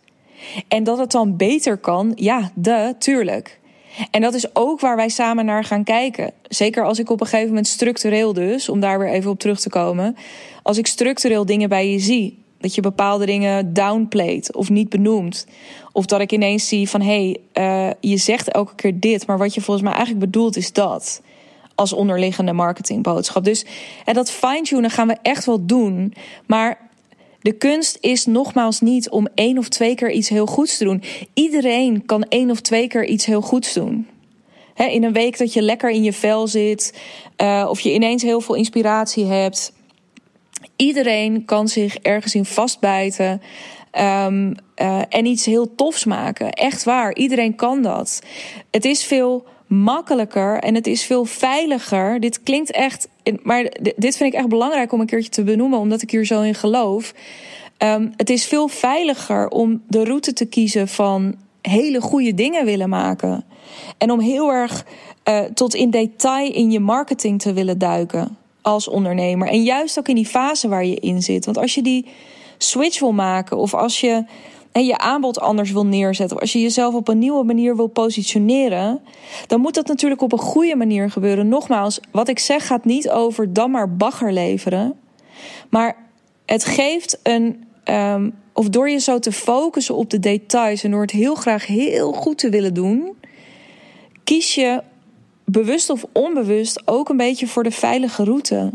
En 0.67 0.83
dat 0.83 0.97
het 0.97 1.11
dan 1.11 1.37
beter 1.37 1.77
kan, 1.77 2.11
ja, 2.15 2.51
de, 2.55 2.95
tuurlijk. 2.97 3.59
En 4.11 4.21
dat 4.21 4.33
is 4.33 4.55
ook 4.55 4.79
waar 4.79 4.95
wij 4.95 5.09
samen 5.09 5.45
naar 5.45 5.63
gaan 5.63 5.83
kijken. 5.83 6.31
Zeker 6.47 6.83
als 6.83 6.99
ik 6.99 7.09
op 7.09 7.21
een 7.21 7.27
gegeven 7.27 7.47
moment 7.47 7.67
structureel 7.67 8.33
dus, 8.33 8.69
om 8.69 8.79
daar 8.79 8.99
weer 8.99 9.09
even 9.09 9.31
op 9.31 9.39
terug 9.39 9.59
te 9.59 9.69
komen. 9.69 10.15
Als 10.63 10.77
ik 10.77 10.87
structureel 10.87 11.45
dingen 11.45 11.69
bij 11.69 11.91
je 11.91 11.99
zie, 11.99 12.38
dat 12.59 12.75
je 12.75 12.81
bepaalde 12.81 13.25
dingen 13.25 13.73
downplayt 13.73 14.55
of 14.55 14.69
niet 14.69 14.89
benoemt. 14.89 15.47
Of 15.91 16.05
dat 16.05 16.21
ik 16.21 16.31
ineens 16.31 16.67
zie 16.67 16.89
van 16.89 17.01
hé, 17.01 17.35
hey, 17.53 17.89
uh, 17.89 17.93
je 17.99 18.17
zegt 18.17 18.51
elke 18.51 18.75
keer 18.75 18.99
dit, 18.99 19.27
maar 19.27 19.37
wat 19.37 19.53
je 19.53 19.61
volgens 19.61 19.85
mij 19.85 19.95
eigenlijk 19.95 20.25
bedoelt 20.31 20.57
is 20.57 20.73
dat. 20.73 21.21
Als 21.75 21.93
onderliggende 21.93 22.53
marketingboodschap. 22.53 23.43
Dus 23.43 23.65
en 24.05 24.13
dat 24.13 24.31
fine-tunen 24.31 24.89
gaan 24.89 25.07
we 25.07 25.17
echt 25.21 25.45
wel 25.45 25.65
doen. 25.65 26.13
Maar 26.45 26.89
de 27.41 27.51
kunst 27.51 27.97
is 28.01 28.25
nogmaals 28.25 28.81
niet 28.81 29.09
om 29.09 29.27
één 29.35 29.57
of 29.57 29.69
twee 29.69 29.95
keer 29.95 30.11
iets 30.11 30.29
heel 30.29 30.45
goeds 30.45 30.77
te 30.77 30.83
doen. 30.83 31.03
Iedereen 31.33 32.05
kan 32.05 32.23
één 32.23 32.51
of 32.51 32.61
twee 32.61 32.87
keer 32.87 33.05
iets 33.05 33.25
heel 33.25 33.41
goeds 33.41 33.73
doen. 33.73 34.07
in 34.75 35.03
een 35.03 35.13
week 35.13 35.37
dat 35.37 35.53
je 35.53 35.61
lekker 35.61 35.89
in 35.89 36.03
je 36.03 36.13
vel 36.13 36.47
zit, 36.47 36.99
uh, 37.37 37.67
of 37.69 37.79
je 37.79 37.93
ineens 37.93 38.23
heel 38.23 38.41
veel 38.41 38.55
inspiratie 38.55 39.25
hebt. 39.25 39.71
Iedereen 40.81 41.45
kan 41.45 41.67
zich 41.67 41.97
ergens 41.97 42.35
in 42.35 42.45
vastbijten 42.45 43.41
um, 43.99 44.55
uh, 44.81 45.01
en 45.09 45.25
iets 45.25 45.45
heel 45.45 45.75
tofs 45.75 46.05
maken. 46.05 46.51
Echt 46.51 46.83
waar, 46.83 47.15
iedereen 47.15 47.55
kan 47.55 47.81
dat. 47.81 48.21
Het 48.71 48.85
is 48.85 49.03
veel 49.03 49.45
makkelijker 49.67 50.59
en 50.59 50.75
het 50.75 50.87
is 50.87 51.03
veel 51.03 51.25
veiliger. 51.25 52.19
Dit 52.19 52.43
klinkt 52.43 52.71
echt, 52.71 53.07
maar 53.43 53.63
dit 53.95 54.17
vind 54.17 54.33
ik 54.33 54.39
echt 54.39 54.49
belangrijk 54.49 54.91
om 54.91 54.99
een 54.99 55.05
keertje 55.05 55.29
te 55.29 55.43
benoemen, 55.43 55.79
omdat 55.79 56.01
ik 56.01 56.11
hier 56.11 56.25
zo 56.25 56.41
in 56.41 56.55
geloof. 56.55 57.13
Um, 57.77 58.13
het 58.15 58.29
is 58.29 58.45
veel 58.45 58.67
veiliger 58.67 59.47
om 59.47 59.81
de 59.87 60.03
route 60.03 60.33
te 60.33 60.45
kiezen 60.45 60.87
van 60.87 61.35
hele 61.61 62.01
goede 62.01 62.33
dingen 62.33 62.65
willen 62.65 62.89
maken. 62.89 63.45
En 63.97 64.11
om 64.11 64.19
heel 64.19 64.51
erg 64.51 64.85
uh, 65.29 65.39
tot 65.39 65.73
in 65.75 65.89
detail 65.89 66.53
in 66.53 66.71
je 66.71 66.79
marketing 66.79 67.41
te 67.41 67.53
willen 67.53 67.77
duiken 67.77 68.37
als 68.61 68.87
ondernemer. 68.87 69.47
En 69.47 69.63
juist 69.63 69.99
ook 69.99 70.07
in 70.07 70.15
die 70.15 70.25
fase 70.25 70.67
waar 70.67 70.85
je 70.85 70.95
in 70.95 71.21
zit. 71.21 71.45
Want 71.45 71.57
als 71.57 71.75
je 71.75 71.81
die 71.81 72.05
switch 72.57 72.99
wil 72.99 73.11
maken 73.11 73.57
of 73.57 73.73
als 73.73 73.99
je 73.99 74.23
en 74.71 74.85
je 74.85 74.97
aanbod 74.97 75.39
anders 75.39 75.71
wil 75.71 75.85
neerzetten, 75.85 76.35
of 76.35 76.41
als 76.41 76.53
je 76.53 76.61
jezelf 76.61 76.93
op 76.93 77.07
een 77.07 77.19
nieuwe 77.19 77.43
manier 77.43 77.75
wil 77.75 77.87
positioneren, 77.87 79.01
dan 79.47 79.61
moet 79.61 79.73
dat 79.73 79.87
natuurlijk 79.87 80.21
op 80.21 80.31
een 80.31 80.39
goede 80.39 80.75
manier 80.75 81.11
gebeuren. 81.11 81.47
Nogmaals, 81.47 81.99
wat 82.11 82.27
ik 82.27 82.39
zeg 82.39 82.67
gaat 82.67 82.85
niet 82.85 83.09
over 83.09 83.53
dan 83.53 83.71
maar 83.71 83.95
bagger 83.95 84.33
leveren, 84.33 84.99
maar 85.69 85.95
het 86.45 86.65
geeft 86.65 87.19
een. 87.23 87.67
Um, 87.85 88.33
of 88.53 88.69
door 88.69 88.89
je 88.89 88.97
zo 88.97 89.19
te 89.19 89.31
focussen 89.31 89.95
op 89.95 90.09
de 90.09 90.19
details 90.19 90.83
en 90.83 90.91
door 90.91 91.01
het 91.01 91.11
heel 91.11 91.35
graag 91.35 91.65
heel 91.65 92.13
goed 92.13 92.37
te 92.37 92.49
willen 92.49 92.73
doen, 92.73 93.17
kies 94.23 94.55
je 94.55 94.81
bewust 95.51 95.89
of 95.89 96.05
onbewust 96.11 96.81
ook 96.85 97.09
een 97.09 97.17
beetje 97.17 97.47
voor 97.47 97.63
de 97.63 97.71
veilige 97.71 98.23
route 98.23 98.71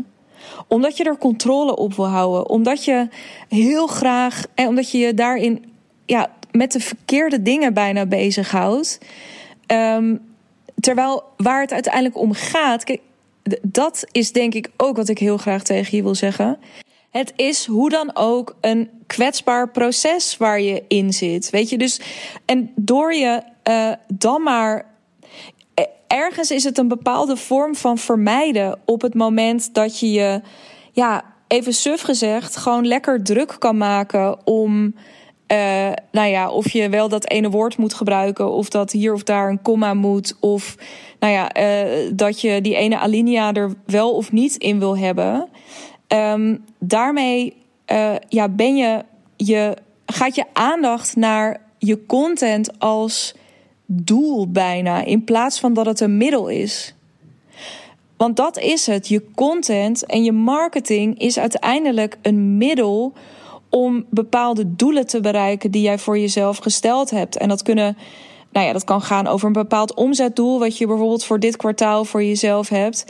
omdat 0.67 0.97
je 0.97 1.03
er 1.03 1.17
controle 1.17 1.75
op 1.75 1.93
wil 1.93 2.07
houden. 2.07 2.49
Omdat 2.49 2.85
je 2.85 3.07
heel 3.49 3.87
graag. 3.87 4.43
En 4.55 4.67
omdat 4.67 4.91
je 4.91 4.97
je 4.97 5.13
daarin 5.13 5.65
ja, 6.05 6.31
met 6.51 6.71
de 6.71 6.79
verkeerde 6.79 7.41
dingen 7.41 7.73
bijna 7.73 8.05
bezighoudt. 8.05 8.99
Um, 9.67 10.21
terwijl 10.79 11.23
waar 11.37 11.61
het 11.61 11.73
uiteindelijk 11.73 12.17
om 12.17 12.33
gaat. 12.33 12.83
Kijk, 12.83 13.01
dat 13.61 14.05
is 14.11 14.31
denk 14.31 14.53
ik 14.53 14.69
ook 14.77 14.97
wat 14.97 15.09
ik 15.09 15.19
heel 15.19 15.37
graag 15.37 15.63
tegen 15.63 15.97
je 15.97 16.03
wil 16.03 16.15
zeggen. 16.15 16.57
Het 17.09 17.33
is 17.35 17.65
hoe 17.65 17.89
dan 17.89 18.15
ook 18.15 18.55
een 18.61 18.89
kwetsbaar 19.07 19.69
proces 19.69 20.37
waar 20.37 20.61
je 20.61 20.83
in 20.87 21.13
zit. 21.13 21.49
Weet 21.49 21.69
je, 21.69 21.77
dus. 21.77 21.99
En 22.45 22.71
door 22.75 23.13
je 23.13 23.41
uh, 23.69 23.91
dan 24.07 24.41
maar. 24.41 24.93
Ergens 26.07 26.51
is 26.51 26.63
het 26.63 26.77
een 26.77 26.87
bepaalde 26.87 27.37
vorm 27.37 27.75
van 27.75 27.97
vermijden 27.97 28.79
op 28.85 29.01
het 29.01 29.13
moment 29.13 29.73
dat 29.73 29.99
je 29.99 30.11
je. 30.11 30.41
Ja, 30.91 31.23
even 31.47 31.73
suf 31.73 32.01
gezegd, 32.01 32.55
gewoon 32.55 32.87
lekker 32.87 33.23
druk 33.23 33.55
kan 33.59 33.77
maken 33.77 34.45
om 34.45 34.95
uh, 35.47 35.91
nou 36.11 36.27
ja, 36.29 36.49
of 36.49 36.69
je 36.69 36.89
wel 36.89 37.09
dat 37.09 37.29
ene 37.29 37.49
woord 37.49 37.77
moet 37.77 37.93
gebruiken, 37.93 38.51
of 38.51 38.69
dat 38.69 38.91
hier 38.91 39.13
of 39.13 39.23
daar 39.23 39.49
een 39.49 39.61
komma 39.61 39.93
moet, 39.93 40.35
of 40.39 40.75
nou 41.19 41.33
ja, 41.33 41.57
uh, 41.57 42.11
dat 42.13 42.41
je 42.41 42.61
die 42.61 42.75
ene 42.75 42.97
alinea 42.97 43.53
er 43.53 43.73
wel 43.85 44.11
of 44.11 44.31
niet 44.31 44.55
in 44.55 44.79
wil 44.79 44.97
hebben. 44.97 45.47
Um, 46.07 46.65
daarmee 46.79 47.55
uh, 47.91 48.15
ja, 48.27 48.49
ben 48.49 48.75
je, 48.75 49.03
je, 49.35 49.77
gaat 50.05 50.35
je 50.35 50.45
aandacht 50.53 51.15
naar 51.15 51.61
je 51.77 52.05
content 52.05 52.79
als 52.79 53.35
doel 53.85 54.51
bijna, 54.51 55.03
in 55.03 55.23
plaats 55.23 55.59
van 55.59 55.73
dat 55.73 55.85
het 55.85 55.99
een 55.99 56.17
middel 56.17 56.47
is. 56.47 56.95
Want 58.17 58.35
dat 58.35 58.57
is 58.57 58.85
het. 58.85 59.07
Je 59.07 59.23
content 59.35 60.05
en 60.05 60.23
je 60.23 60.31
marketing 60.31 61.19
is 61.19 61.39
uiteindelijk 61.39 62.17
een 62.21 62.57
middel 62.57 63.13
om 63.69 64.05
bepaalde 64.09 64.75
doelen 64.75 65.07
te 65.07 65.19
bereiken 65.19 65.71
die 65.71 65.81
jij 65.81 65.97
voor 65.97 66.17
jezelf 66.19 66.57
gesteld 66.57 67.09
hebt. 67.09 67.37
En 67.37 67.49
dat 67.49 67.63
kunnen, 67.63 67.97
nou 68.51 68.65
ja, 68.65 68.73
dat 68.73 68.83
kan 68.83 69.01
gaan 69.01 69.27
over 69.27 69.47
een 69.47 69.53
bepaald 69.53 69.93
omzetdoel, 69.93 70.59
wat 70.59 70.77
je 70.77 70.87
bijvoorbeeld 70.87 71.25
voor 71.25 71.39
dit 71.39 71.57
kwartaal 71.57 72.05
voor 72.05 72.23
jezelf 72.23 72.69
hebt. 72.69 73.05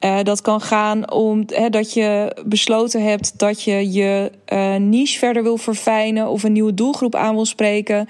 Uh, 0.00 0.22
dat 0.22 0.40
kan 0.40 0.60
gaan 0.60 1.10
om 1.10 1.46
dat 1.70 1.92
je 1.92 2.36
besloten 2.46 3.02
hebt 3.02 3.38
dat 3.38 3.62
je 3.62 3.92
je 3.92 4.30
uh, 4.52 4.74
niche 4.76 5.18
verder 5.18 5.42
wil 5.42 5.56
verfijnen 5.56 6.28
of 6.28 6.42
een 6.42 6.52
nieuwe 6.52 6.74
doelgroep 6.74 7.14
aan 7.14 7.34
wil 7.34 7.44
spreken. 7.44 8.08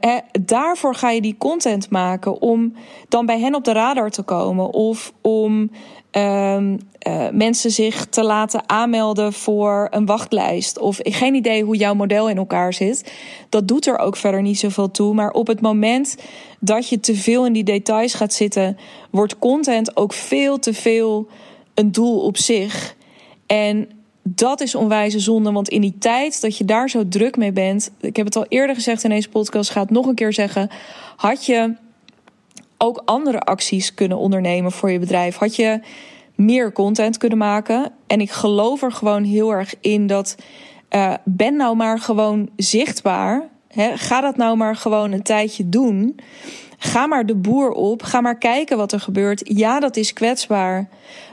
Hè, 0.00 0.18
daarvoor 0.42 0.94
ga 0.94 1.10
je 1.10 1.20
die 1.20 1.36
content 1.38 1.90
maken 1.90 2.40
om 2.40 2.72
dan 3.08 3.26
bij 3.26 3.40
hen 3.40 3.54
op 3.54 3.64
de 3.64 3.72
radar 3.72 4.10
te 4.10 4.22
komen 4.22 4.72
of 4.72 5.12
om 5.22 5.70
um, 6.10 6.78
uh, 7.08 7.28
mensen 7.32 7.70
zich 7.70 8.06
te 8.06 8.22
laten 8.22 8.68
aanmelden 8.68 9.32
voor 9.32 9.88
een 9.90 10.06
wachtlijst. 10.06 10.78
Of 10.78 10.98
geen 11.02 11.34
idee 11.34 11.64
hoe 11.64 11.76
jouw 11.76 11.94
model 11.94 12.28
in 12.28 12.36
elkaar 12.36 12.72
zit. 12.72 13.12
Dat 13.48 13.68
doet 13.68 13.86
er 13.86 13.98
ook 13.98 14.16
verder 14.16 14.42
niet 14.42 14.58
zoveel 14.58 14.90
toe. 14.90 15.14
Maar 15.14 15.30
op 15.30 15.46
het 15.46 15.60
moment 15.60 16.16
dat 16.60 16.88
je 16.88 17.00
te 17.00 17.14
veel 17.14 17.46
in 17.46 17.52
die 17.52 17.64
details 17.64 18.14
gaat 18.14 18.32
zitten, 18.32 18.78
wordt 19.10 19.38
content 19.38 19.96
ook 19.96 20.12
veel 20.12 20.58
te 20.58 20.74
veel 20.74 21.28
een 21.74 21.92
doel 21.92 22.20
op 22.20 22.36
zich. 22.36 22.96
En 23.46 23.88
dat 24.28 24.60
is 24.60 24.74
onwijze 24.74 25.20
zonde, 25.20 25.52
want 25.52 25.68
in 25.68 25.80
die 25.80 25.98
tijd 25.98 26.40
dat 26.40 26.56
je 26.56 26.64
daar 26.64 26.90
zo 26.90 27.08
druk 27.08 27.36
mee 27.36 27.52
bent, 27.52 27.90
ik 28.00 28.16
heb 28.16 28.26
het 28.26 28.36
al 28.36 28.46
eerder 28.48 28.74
gezegd 28.74 29.04
in 29.04 29.10
deze 29.10 29.28
podcast, 29.28 29.70
ga 29.70 29.80
het 29.80 29.90
nog 29.90 30.06
een 30.06 30.14
keer 30.14 30.32
zeggen, 30.32 30.70
had 31.16 31.46
je 31.46 31.74
ook 32.78 33.02
andere 33.04 33.40
acties 33.40 33.94
kunnen 33.94 34.18
ondernemen 34.18 34.72
voor 34.72 34.90
je 34.90 34.98
bedrijf? 34.98 35.36
Had 35.36 35.56
je 35.56 35.80
meer 36.34 36.72
content 36.72 37.16
kunnen 37.16 37.38
maken? 37.38 37.92
En 38.06 38.20
ik 38.20 38.30
geloof 38.30 38.82
er 38.82 38.92
gewoon 38.92 39.24
heel 39.24 39.50
erg 39.50 39.74
in 39.80 40.06
dat 40.06 40.36
uh, 40.90 41.14
ben 41.24 41.56
nou 41.56 41.76
maar 41.76 41.98
gewoon 41.98 42.48
zichtbaar. 42.56 43.48
Ga 43.94 44.20
dat 44.20 44.36
nou 44.36 44.56
maar 44.56 44.76
gewoon 44.76 45.12
een 45.12 45.22
tijdje 45.22 45.68
doen. 45.68 46.20
Ga 46.78 47.06
maar 47.06 47.26
de 47.26 47.34
boer 47.34 47.70
op. 47.70 48.02
Ga 48.02 48.20
maar 48.20 48.38
kijken 48.38 48.76
wat 48.76 48.92
er 48.92 49.00
gebeurt. 49.00 49.40
Ja, 49.44 49.80
dat 49.80 49.96
is 49.96 50.12
kwetsbaar. 50.12 50.88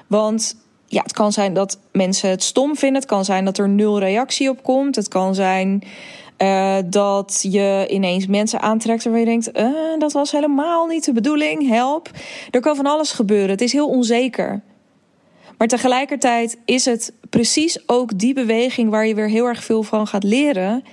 Want 0.08 0.63
ja, 0.94 1.02
het 1.02 1.14
kan 1.14 1.32
zijn 1.32 1.54
dat 1.54 1.80
mensen 1.92 2.30
het 2.30 2.44
stom 2.44 2.76
vinden. 2.76 3.02
Het 3.02 3.10
kan 3.10 3.26
zijn 3.26 3.46
dat 3.46 3.58
er 3.58 3.70
nul 3.70 4.00
reactie 4.00 4.50
op 4.50 4.64
komt. 4.64 4.96
Het 4.96 5.08
kan 5.08 5.36
zijn 5.36 5.84
uh, 6.38 6.76
dat 6.86 7.40
je 7.50 7.88
ineens 7.90 8.28
mensen 8.28 8.62
aantrekt 8.62 9.04
waarvan 9.04 9.22
je 9.22 9.28
denkt: 9.28 9.58
uh, 9.58 10.00
dat 10.00 10.12
was 10.12 10.32
helemaal 10.32 10.86
niet 10.86 11.06
de 11.06 11.14
bedoeling, 11.14 11.68
help. 11.68 12.10
Er 12.52 12.60
kan 12.60 12.76
van 12.76 12.86
alles 12.86 13.12
gebeuren. 13.12 13.50
Het 13.50 13.62
is 13.62 13.74
heel 13.74 13.88
onzeker. 13.88 14.62
Maar 15.58 15.68
tegelijkertijd 15.68 16.58
is 16.66 16.86
het 16.86 17.14
precies 17.30 17.90
ook 17.90 18.20
die 18.20 18.34
beweging 18.34 18.90
waar 18.90 19.08
je 19.08 19.16
weer 19.16 19.30
heel 19.30 19.46
erg 19.46 19.64
veel 19.64 19.84
van 19.84 20.08
gaat 20.08 20.24
leren. 20.24 20.84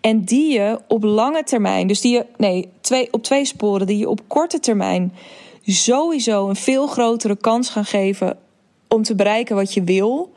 En 0.00 0.24
die 0.24 0.52
je 0.52 0.80
op 0.88 1.02
lange 1.02 1.42
termijn, 1.42 1.86
dus 1.86 2.00
die 2.00 2.12
je, 2.12 2.26
nee, 2.36 2.68
twee, 2.80 3.12
op 3.12 3.22
twee 3.22 3.44
sporen, 3.44 3.86
die 3.86 3.98
je 3.98 4.08
op 4.08 4.20
korte 4.26 4.60
termijn 4.60 5.12
sowieso 5.64 6.48
een 6.48 6.56
veel 6.56 6.86
grotere 6.86 7.36
kans 7.36 7.68
gaan 7.68 7.84
geven 7.84 8.38
om 8.88 9.02
te 9.02 9.14
bereiken 9.14 9.56
wat 9.56 9.74
je 9.74 9.82
wil. 9.82 10.32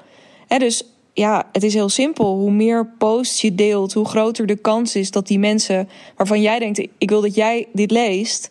He, 0.48 0.58
dus 0.58 0.84
ja, 1.14 1.50
het 1.52 1.64
is 1.64 1.74
heel 1.74 1.90
simpel. 1.90 2.36
Hoe 2.36 2.52
meer 2.52 2.94
posts 2.98 3.42
je 3.42 3.56
deelt, 3.56 3.94
hoe 3.94 4.06
groter 4.06 4.46
de 4.46 4.56
kans 4.56 4.96
is 4.96 5.12
dat 5.12 5.28
die 5.28 5.40
mensen 5.40 5.90
waarvan 6.16 6.42
jij 6.42 6.60
denkt: 6.60 6.88
ik 6.98 7.10
wil 7.10 7.22
dat 7.22 7.36
jij 7.36 7.68
dit 7.74 7.92
leest, 7.92 8.48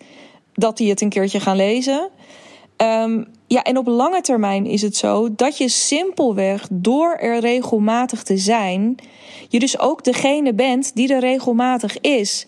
dat 0.54 0.76
die 0.76 0.90
het 0.90 1.00
een 1.00 1.08
keertje 1.08 1.40
gaan 1.40 1.56
lezen. 1.56 2.08
Um, 2.76 3.26
ja, 3.46 3.62
en 3.62 3.76
op 3.76 3.86
lange 3.86 4.20
termijn 4.20 4.66
is 4.66 4.82
het 4.82 4.96
zo 4.96 5.28
dat 5.36 5.58
je 5.58 5.68
simpelweg 5.68 6.66
door 6.70 7.14
er 7.14 7.40
regelmatig 7.40 8.22
te 8.22 8.36
zijn, 8.36 8.96
je 9.48 9.58
dus 9.58 9.78
ook 9.78 10.04
degene 10.04 10.54
bent 10.54 10.94
die 10.94 11.14
er 11.14 11.20
regelmatig 11.20 12.00
is. 12.00 12.46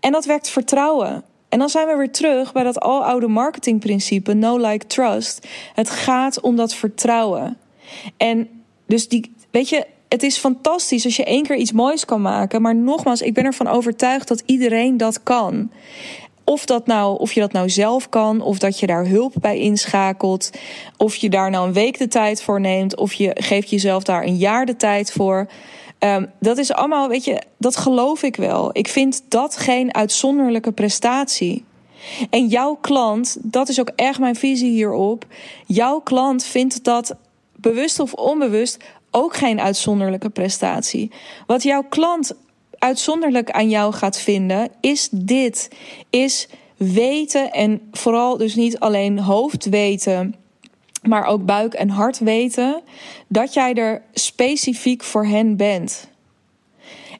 En 0.00 0.12
dat 0.12 0.24
werkt 0.24 0.48
vertrouwen. 0.48 1.24
En 1.50 1.58
dan 1.58 1.68
zijn 1.68 1.86
we 1.86 1.96
weer 1.96 2.10
terug 2.10 2.52
bij 2.52 2.62
dat 2.62 2.80
aloude 2.80 3.28
marketingprincipe: 3.28 4.34
no 4.34 4.56
like 4.56 4.86
trust. 4.86 5.46
Het 5.74 5.90
gaat 5.90 6.40
om 6.40 6.56
dat 6.56 6.74
vertrouwen. 6.74 7.56
En 8.16 8.48
dus 8.86 9.08
die, 9.08 9.34
weet 9.50 9.68
je, 9.68 9.86
het 10.08 10.22
is 10.22 10.36
fantastisch 10.36 11.04
als 11.04 11.16
je 11.16 11.24
één 11.24 11.42
keer 11.42 11.56
iets 11.56 11.72
moois 11.72 12.04
kan 12.04 12.22
maken. 12.22 12.62
Maar 12.62 12.76
nogmaals, 12.76 13.22
ik 13.22 13.34
ben 13.34 13.44
ervan 13.44 13.68
overtuigd 13.68 14.28
dat 14.28 14.42
iedereen 14.46 14.96
dat 14.96 15.22
kan. 15.22 15.70
Of, 16.44 16.64
dat 16.64 16.86
nou, 16.86 17.18
of 17.18 17.32
je 17.32 17.40
dat 17.40 17.52
nou 17.52 17.70
zelf 17.70 18.08
kan, 18.08 18.40
of 18.40 18.58
dat 18.58 18.80
je 18.80 18.86
daar 18.86 19.06
hulp 19.06 19.34
bij 19.40 19.58
inschakelt. 19.58 20.50
Of 20.96 21.16
je 21.16 21.30
daar 21.30 21.50
nou 21.50 21.66
een 21.66 21.72
week 21.72 21.98
de 21.98 22.08
tijd 22.08 22.42
voor 22.42 22.60
neemt, 22.60 22.96
of 22.96 23.12
je 23.12 23.30
geeft 23.34 23.70
jezelf 23.70 24.02
daar 24.02 24.24
een 24.24 24.36
jaar 24.36 24.66
de 24.66 24.76
tijd 24.76 25.12
voor. 25.12 25.46
Um, 26.04 26.30
dat 26.40 26.58
is 26.58 26.72
allemaal, 26.72 27.08
weet 27.08 27.24
je, 27.24 27.42
dat 27.56 27.76
geloof 27.76 28.22
ik 28.22 28.36
wel. 28.36 28.70
Ik 28.72 28.88
vind 28.88 29.22
dat 29.28 29.56
geen 29.56 29.94
uitzonderlijke 29.94 30.72
prestatie. 30.72 31.64
En 32.30 32.46
jouw 32.46 32.74
klant, 32.80 33.36
dat 33.40 33.68
is 33.68 33.80
ook 33.80 33.90
echt 33.96 34.18
mijn 34.18 34.36
visie 34.36 34.70
hierop. 34.70 35.26
Jouw 35.66 36.00
klant 36.00 36.44
vindt 36.44 36.84
dat 36.84 37.14
bewust 37.56 38.00
of 38.00 38.12
onbewust 38.12 38.76
ook 39.10 39.36
geen 39.36 39.60
uitzonderlijke 39.60 40.30
prestatie. 40.30 41.10
Wat 41.46 41.62
jouw 41.62 41.82
klant 41.88 42.32
uitzonderlijk 42.78 43.50
aan 43.50 43.68
jou 43.68 43.92
gaat 43.92 44.18
vinden, 44.18 44.70
is 44.80 45.08
dit: 45.12 45.68
is 46.10 46.48
weten 46.76 47.50
en 47.50 47.88
vooral 47.92 48.36
dus 48.36 48.54
niet 48.54 48.78
alleen 48.78 49.18
hoofd 49.18 49.64
weten, 49.64 50.34
maar 51.02 51.24
ook 51.24 51.44
buik 51.44 51.74
en 51.74 51.88
hart 51.88 52.18
weten 52.18 52.82
dat 53.28 53.54
jij 53.54 53.74
er 53.74 54.02
specifiek 54.12 55.02
voor 55.02 55.26
hen 55.26 55.56
bent. 55.56 56.08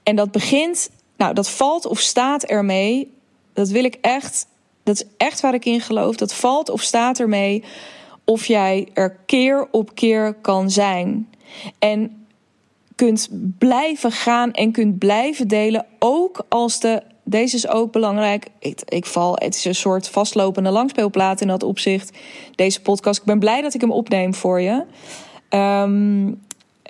En 0.02 0.16
dat 0.16 0.30
begint, 0.30 0.90
nou, 1.16 1.34
dat 1.34 1.50
valt 1.50 1.86
of 1.86 1.98
staat 1.98 2.44
ermee. 2.44 3.12
Dat 3.52 3.68
wil 3.68 3.84
ik 3.84 3.96
echt, 4.00 4.46
dat 4.82 4.94
is 4.94 5.04
echt 5.16 5.40
waar 5.40 5.54
ik 5.54 5.64
in 5.64 5.80
geloof. 5.80 6.16
Dat 6.16 6.34
valt 6.34 6.68
of 6.68 6.82
staat 6.82 7.20
ermee 7.20 7.64
of 8.24 8.46
jij 8.46 8.88
er 8.94 9.16
keer 9.26 9.68
op 9.70 9.94
keer 9.94 10.34
kan 10.34 10.70
zijn. 10.70 11.28
En 11.78 12.26
kunt 12.94 13.28
blijven 13.58 14.12
gaan 14.12 14.52
en 14.52 14.72
kunt 14.72 14.98
blijven 14.98 15.48
delen. 15.48 15.86
Ook 15.98 16.44
als 16.48 16.80
de. 16.80 17.02
Deze 17.30 17.56
is 17.56 17.68
ook 17.68 17.92
belangrijk. 17.92 18.46
Ik, 18.58 18.80
ik 18.84 19.06
val. 19.06 19.34
Het 19.34 19.54
is 19.54 19.64
een 19.64 19.74
soort 19.74 20.08
vastlopende 20.08 20.70
langspeelplaat 20.70 21.40
in 21.40 21.48
dat 21.48 21.62
opzicht. 21.62 22.18
Deze 22.54 22.80
podcast. 22.80 23.20
Ik 23.20 23.26
ben 23.26 23.38
blij 23.38 23.60
dat 23.60 23.74
ik 23.74 23.80
hem 23.80 23.92
opneem 23.92 24.34
voor 24.34 24.60
je. 24.60 24.84
Um, 25.50 26.28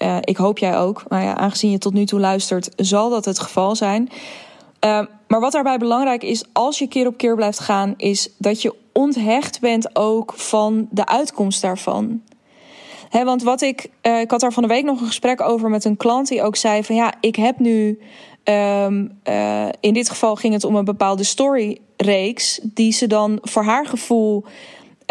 uh, 0.02 0.16
ik 0.20 0.36
hoop 0.36 0.58
jij 0.58 0.78
ook. 0.78 1.04
Maar 1.08 1.22
ja, 1.22 1.36
aangezien 1.36 1.70
je 1.70 1.78
tot 1.78 1.92
nu 1.92 2.04
toe 2.04 2.20
luistert, 2.20 2.70
zal 2.76 3.10
dat 3.10 3.24
het 3.24 3.38
geval 3.38 3.76
zijn. 3.76 4.08
Uh, 4.84 5.00
maar 5.28 5.40
wat 5.40 5.52
daarbij 5.52 5.78
belangrijk 5.78 6.22
is, 6.22 6.44
als 6.52 6.78
je 6.78 6.88
keer 6.88 7.06
op 7.06 7.16
keer 7.16 7.34
blijft 7.34 7.58
gaan, 7.58 7.94
is 7.96 8.28
dat 8.38 8.62
je 8.62 8.74
onthecht 8.92 9.60
bent 9.60 9.96
ook 9.96 10.32
van 10.36 10.88
de 10.90 11.06
uitkomst 11.06 11.62
daarvan 11.62 12.22
want 13.10 13.42
wat 13.42 13.60
ik, 13.60 13.90
uh, 14.02 14.20
ik 14.20 14.30
had 14.30 14.40
daar 14.40 14.52
van 14.52 14.62
de 14.62 14.68
week 14.68 14.84
nog 14.84 15.00
een 15.00 15.06
gesprek 15.06 15.40
over 15.40 15.70
met 15.70 15.84
een 15.84 15.96
klant 15.96 16.28
die 16.28 16.42
ook 16.42 16.56
zei 16.56 16.84
van 16.84 16.94
ja, 16.94 17.12
ik 17.20 17.36
heb 17.36 17.58
nu, 17.58 17.98
um, 18.44 19.18
uh, 19.28 19.68
in 19.80 19.94
dit 19.94 20.08
geval 20.08 20.36
ging 20.36 20.52
het 20.52 20.64
om 20.64 20.76
een 20.76 20.84
bepaalde 20.84 21.24
storyreeks 21.24 22.60
die 22.62 22.92
ze 22.92 23.06
dan 23.06 23.38
voor 23.42 23.62
haar 23.62 23.86
gevoel 23.86 24.44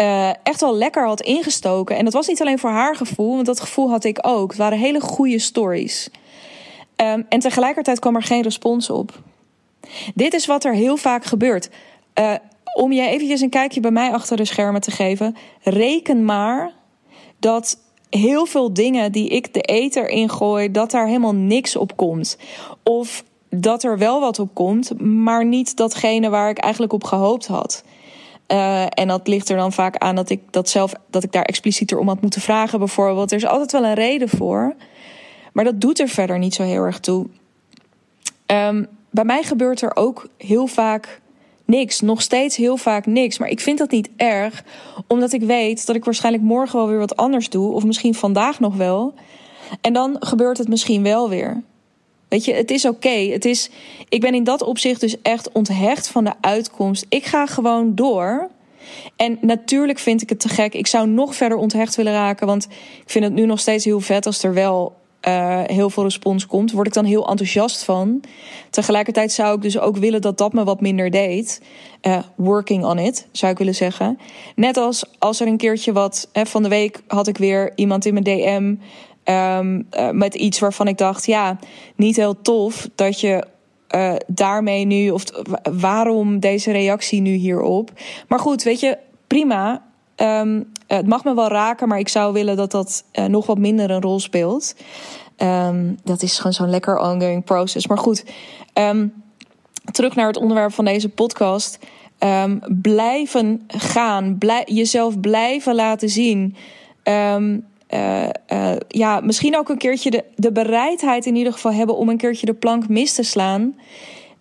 uh, 0.00 0.28
echt 0.28 0.60
wel 0.60 0.76
lekker 0.76 1.06
had 1.06 1.20
ingestoken. 1.20 1.96
En 1.96 2.04
dat 2.04 2.12
was 2.12 2.26
niet 2.26 2.40
alleen 2.40 2.58
voor 2.58 2.70
haar 2.70 2.96
gevoel, 2.96 3.34
want 3.34 3.46
dat 3.46 3.60
gevoel 3.60 3.90
had 3.90 4.04
ik 4.04 4.18
ook. 4.22 4.48
Het 4.48 4.58
waren 4.58 4.78
hele 4.78 5.00
goede 5.00 5.38
stories. 5.38 6.08
Um, 6.96 7.26
en 7.28 7.40
tegelijkertijd 7.40 7.98
kwam 7.98 8.16
er 8.16 8.22
geen 8.22 8.42
respons 8.42 8.90
op. 8.90 9.22
Dit 10.14 10.34
is 10.34 10.46
wat 10.46 10.64
er 10.64 10.74
heel 10.74 10.96
vaak 10.96 11.24
gebeurt. 11.24 11.70
Uh, 12.18 12.34
om 12.74 12.92
je 12.92 13.08
eventjes 13.08 13.40
een 13.40 13.50
kijkje 13.50 13.80
bij 13.80 13.90
mij 13.90 14.12
achter 14.12 14.36
de 14.36 14.44
schermen 14.44 14.80
te 14.80 14.90
geven. 14.90 15.36
Reken 15.62 16.24
maar 16.24 16.72
dat 17.38 17.78
heel 18.10 18.46
veel 18.46 18.72
dingen 18.72 19.12
die 19.12 19.28
ik 19.28 19.54
de 19.54 19.60
eter 19.60 20.08
ingooi, 20.08 20.70
dat 20.70 20.90
daar 20.90 21.06
helemaal 21.06 21.34
niks 21.34 21.76
op 21.76 21.96
komt. 21.96 22.36
Of 22.82 23.24
dat 23.48 23.82
er 23.82 23.98
wel 23.98 24.20
wat 24.20 24.38
op 24.38 24.54
komt, 24.54 25.00
maar 25.00 25.44
niet 25.44 25.76
datgene 25.76 26.28
waar 26.28 26.50
ik 26.50 26.58
eigenlijk 26.58 26.92
op 26.92 27.04
gehoopt 27.04 27.46
had. 27.46 27.84
Uh, 28.48 28.84
en 28.88 29.08
dat 29.08 29.28
ligt 29.28 29.48
er 29.48 29.56
dan 29.56 29.72
vaak 29.72 29.96
aan 29.96 30.14
dat 30.14 30.30
ik 30.30 30.40
dat 30.50 30.68
zelf, 30.68 30.92
dat 31.10 31.24
ik 31.24 31.32
daar 31.32 31.42
explicieter 31.42 31.98
om 31.98 32.08
had 32.08 32.20
moeten 32.20 32.40
vragen, 32.40 32.78
bijvoorbeeld. 32.78 33.30
Er 33.30 33.36
is 33.36 33.46
altijd 33.46 33.72
wel 33.72 33.84
een 33.84 33.94
reden 33.94 34.28
voor. 34.28 34.74
Maar 35.52 35.64
dat 35.64 35.80
doet 35.80 36.00
er 36.00 36.08
verder 36.08 36.38
niet 36.38 36.54
zo 36.54 36.62
heel 36.62 36.82
erg 36.82 37.00
toe. 37.00 37.26
Um, 38.46 38.86
bij 39.10 39.24
mij 39.24 39.42
gebeurt 39.42 39.82
er 39.82 39.96
ook 39.96 40.28
heel 40.36 40.66
vaak 40.66 41.20
niks. 41.70 42.00
Nog 42.00 42.22
steeds 42.22 42.56
heel 42.56 42.76
vaak 42.76 43.06
niks. 43.06 43.38
Maar 43.38 43.48
ik 43.48 43.60
vind 43.60 43.78
dat 43.78 43.90
niet 43.90 44.10
erg, 44.16 44.64
omdat 45.06 45.32
ik 45.32 45.42
weet 45.42 45.86
dat 45.86 45.96
ik 45.96 46.04
waarschijnlijk 46.04 46.44
morgen 46.44 46.78
wel 46.78 46.88
weer 46.88 46.98
wat 46.98 47.16
anders 47.16 47.48
doe. 47.48 47.72
Of 47.72 47.84
misschien 47.84 48.14
vandaag 48.14 48.60
nog 48.60 48.76
wel. 48.76 49.14
En 49.80 49.92
dan 49.92 50.16
gebeurt 50.20 50.58
het 50.58 50.68
misschien 50.68 51.02
wel 51.02 51.28
weer. 51.28 51.62
Weet 52.28 52.44
je, 52.44 52.52
het 52.52 52.70
is 52.70 52.84
oké. 52.84 53.08
Het 53.08 53.44
is. 53.44 53.70
Ik 54.08 54.20
ben 54.20 54.34
in 54.34 54.44
dat 54.44 54.62
opzicht 54.62 55.00
dus 55.00 55.22
echt 55.22 55.52
onthecht 55.52 56.08
van 56.08 56.24
de 56.24 56.32
uitkomst. 56.40 57.06
Ik 57.08 57.24
ga 57.24 57.46
gewoon 57.46 57.94
door. 57.94 58.50
En 59.16 59.38
natuurlijk 59.40 59.98
vind 59.98 60.22
ik 60.22 60.28
het 60.28 60.40
te 60.40 60.48
gek. 60.48 60.74
Ik 60.74 60.86
zou 60.86 61.08
nog 61.08 61.34
verder 61.34 61.58
onthecht 61.58 61.96
willen 61.96 62.12
raken. 62.12 62.46
Want 62.46 62.64
ik 63.04 63.10
vind 63.10 63.24
het 63.24 63.34
nu 63.34 63.46
nog 63.46 63.60
steeds 63.60 63.84
heel 63.84 64.00
vet 64.00 64.26
als 64.26 64.42
er 64.42 64.54
wel 64.54 64.99
uh, 65.28 65.60
heel 65.66 65.90
veel 65.90 66.02
respons 66.02 66.46
komt, 66.46 66.72
word 66.72 66.86
ik 66.86 66.92
dan 66.92 67.04
heel 67.04 67.28
enthousiast 67.28 67.84
van. 67.84 68.20
Tegelijkertijd 68.70 69.32
zou 69.32 69.56
ik 69.56 69.62
dus 69.62 69.78
ook 69.78 69.96
willen 69.96 70.20
dat 70.20 70.38
dat 70.38 70.52
me 70.52 70.64
wat 70.64 70.80
minder 70.80 71.10
deed. 71.10 71.62
Uh, 72.02 72.18
working 72.34 72.84
on 72.84 72.98
it, 72.98 73.26
zou 73.32 73.52
ik 73.52 73.58
willen 73.58 73.74
zeggen. 73.74 74.18
Net 74.56 74.76
als 74.76 75.04
als 75.18 75.40
er 75.40 75.46
een 75.46 75.56
keertje 75.56 75.92
wat. 75.92 76.28
Hè, 76.32 76.46
van 76.46 76.62
de 76.62 76.68
week 76.68 77.02
had 77.06 77.26
ik 77.26 77.38
weer 77.38 77.72
iemand 77.74 78.06
in 78.06 78.12
mijn 78.12 78.24
DM. 78.24 78.74
Uh, 79.24 79.58
eh, 79.58 80.10
met 80.10 80.34
iets 80.34 80.58
waarvan 80.58 80.88
ik 80.88 80.98
dacht: 80.98 81.26
ja, 81.26 81.58
niet 81.96 82.16
heel 82.16 82.42
tof 82.42 82.88
dat 82.94 83.20
je 83.20 83.44
daarmee 84.26 84.84
nu. 84.84 85.10
Of 85.10 85.24
waarom 85.72 86.38
deze 86.38 86.72
reactie 86.72 87.20
nu 87.20 87.32
hierop. 87.32 87.90
Maar 88.28 88.38
goed, 88.38 88.62
weet 88.62 88.80
je, 88.80 88.98
prima. 89.26 89.82
Um, 90.16 90.72
het 90.96 91.06
mag 91.06 91.24
me 91.24 91.34
wel 91.34 91.48
raken, 91.48 91.88
maar 91.88 91.98
ik 91.98 92.08
zou 92.08 92.32
willen 92.32 92.56
dat 92.56 92.70
dat 92.70 93.04
uh, 93.12 93.24
nog 93.24 93.46
wat 93.46 93.58
minder 93.58 93.90
een 93.90 94.00
rol 94.00 94.20
speelt. 94.20 94.74
Um, 95.36 95.98
dat 96.04 96.22
is 96.22 96.36
gewoon 96.36 96.52
zo'n 96.52 96.70
lekker 96.70 96.98
ongoing 96.98 97.44
process. 97.44 97.86
Maar 97.86 97.98
goed, 97.98 98.24
um, 98.74 99.12
terug 99.92 100.14
naar 100.14 100.26
het 100.26 100.36
onderwerp 100.36 100.72
van 100.72 100.84
deze 100.84 101.08
podcast. 101.08 101.78
blijven 102.68 103.64
gaan, 103.66 104.38
jezelf 104.64 105.20
blijven 105.20 105.74
laten 105.74 106.08
zien. 106.08 106.56
Uh, 107.04 108.26
ja, 108.88 109.20
misschien 109.20 109.56
ook 109.56 109.68
een 109.68 109.78
keertje 109.78 110.10
de, 110.10 110.24
de 110.36 110.52
bereidheid 110.52 111.26
in 111.26 111.36
ieder 111.36 111.52
geval 111.52 111.72
hebben 111.72 111.96
om 111.96 112.08
een 112.08 112.16
keertje 112.16 112.46
de 112.46 112.54
plank 112.54 112.88
mis 112.88 113.14
te 113.14 113.22
slaan. 113.22 113.74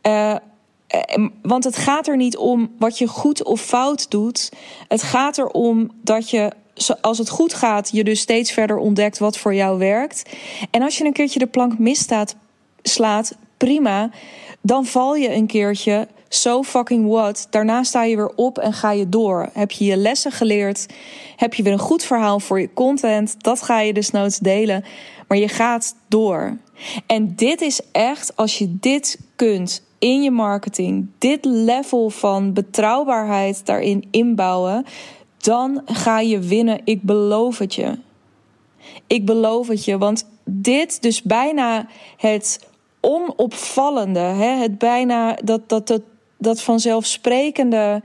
Eh, 0.01 0.35
want 1.41 1.63
het 1.63 1.78
gaat 1.78 2.08
er 2.08 2.17
niet 2.17 2.38
om 2.38 2.71
wat 2.80 2.97
je 2.97 3.08
goed 3.08 3.43
of 3.43 3.62
fout 3.62 4.12
doet. 4.12 4.52
Het 4.88 5.04
gaat 5.04 5.38
erom 5.38 5.91
dat 6.02 6.30
je, 6.30 6.52
als 7.02 7.17
het 7.17 7.30
goed 7.30 7.54
gaat, 7.54 7.89
je 7.91 8.04
dus 8.04 8.19
steeds 8.19 8.52
verder 8.52 8.78
ontdekt 8.78 9.17
wat 9.17 9.38
voor 9.38 9.54
jou 9.54 9.78
werkt. 9.78 10.30
En 10.71 10.82
als 10.82 10.97
je 10.97 11.06
een 11.06 11.13
keertje 11.13 11.39
de 11.39 11.47
plank 11.47 11.80
misstaat, 11.80 12.36
slaat, 12.82 13.36
prima. 13.58 14.10
Dan 14.62 14.86
val 14.86 15.15
je 15.15 15.34
een 15.34 15.47
keertje. 15.47 16.08
So 16.30 16.63
fucking 16.63 17.08
what. 17.08 17.47
Daarna 17.49 17.84
sta 17.84 18.04
je 18.04 18.15
weer 18.15 18.32
op 18.36 18.58
en 18.58 18.73
ga 18.73 18.91
je 18.91 19.10
door. 19.10 19.49
Heb 19.54 19.71
je 19.71 19.86
je 19.86 19.97
lessen 19.97 20.32
geleerd? 20.32 20.86
Heb 21.36 21.54
je 21.54 21.63
weer 21.63 21.73
een 21.73 21.80
goed 21.80 22.04
verhaal 22.04 22.39
voor 22.39 22.60
je 22.60 22.73
content? 22.73 23.36
Dat 23.38 23.62
ga 23.62 23.80
je 23.80 23.93
dus 23.93 24.12
noods 24.12 24.38
delen. 24.38 24.86
Maar 25.28 25.38
je 25.38 25.47
gaat 25.47 25.95
door. 26.08 26.58
En 27.06 27.36
dit 27.36 27.62
is 27.62 27.82
echt, 27.91 28.36
als 28.36 28.58
je 28.58 28.78
dit 28.80 29.19
kunt 29.36 29.82
in 29.99 30.21
je 30.21 30.31
marketing 30.31 31.07
dit 31.17 31.45
level 31.45 32.09
van 32.09 32.53
betrouwbaarheid 32.53 33.65
daarin 33.65 34.07
inbouwen, 34.12 34.85
dan 35.38 35.81
ga 35.85 36.19
je 36.19 36.39
winnen. 36.39 36.81
Ik 36.83 37.01
beloof 37.01 37.57
het 37.57 37.75
je. 37.75 37.97
Ik 39.07 39.25
beloof 39.25 39.67
het 39.67 39.85
je, 39.85 39.97
want 39.97 40.25
dit 40.43 41.01
dus 41.01 41.21
bijna 41.21 41.88
het 42.17 42.67
onopvallende, 43.01 44.19
hè, 44.19 44.55
het 44.55 44.77
bijna 44.77 45.38
dat, 45.43 45.69
dat, 45.69 45.88
dat, 45.88 46.01
dat 46.38 46.62
vanzelfsprekende, 46.62 48.01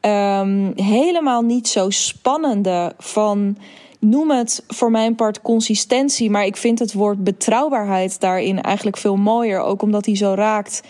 um, 0.00 0.72
helemaal 0.76 1.42
niet 1.42 1.68
zo 1.68 1.90
spannende 1.90 2.92
van 2.98 3.56
noem 3.98 4.30
het 4.30 4.64
voor 4.68 4.90
mijn 4.90 5.14
part 5.14 5.42
consistentie, 5.42 6.30
maar 6.30 6.44
ik 6.44 6.56
vind 6.56 6.78
het 6.78 6.92
woord 6.92 7.24
betrouwbaarheid 7.24 8.20
daarin 8.20 8.62
eigenlijk 8.62 8.96
veel 8.96 9.16
mooier, 9.16 9.60
ook 9.60 9.82
omdat 9.82 10.06
hij 10.06 10.16
zo 10.16 10.34
raakt 10.34 10.82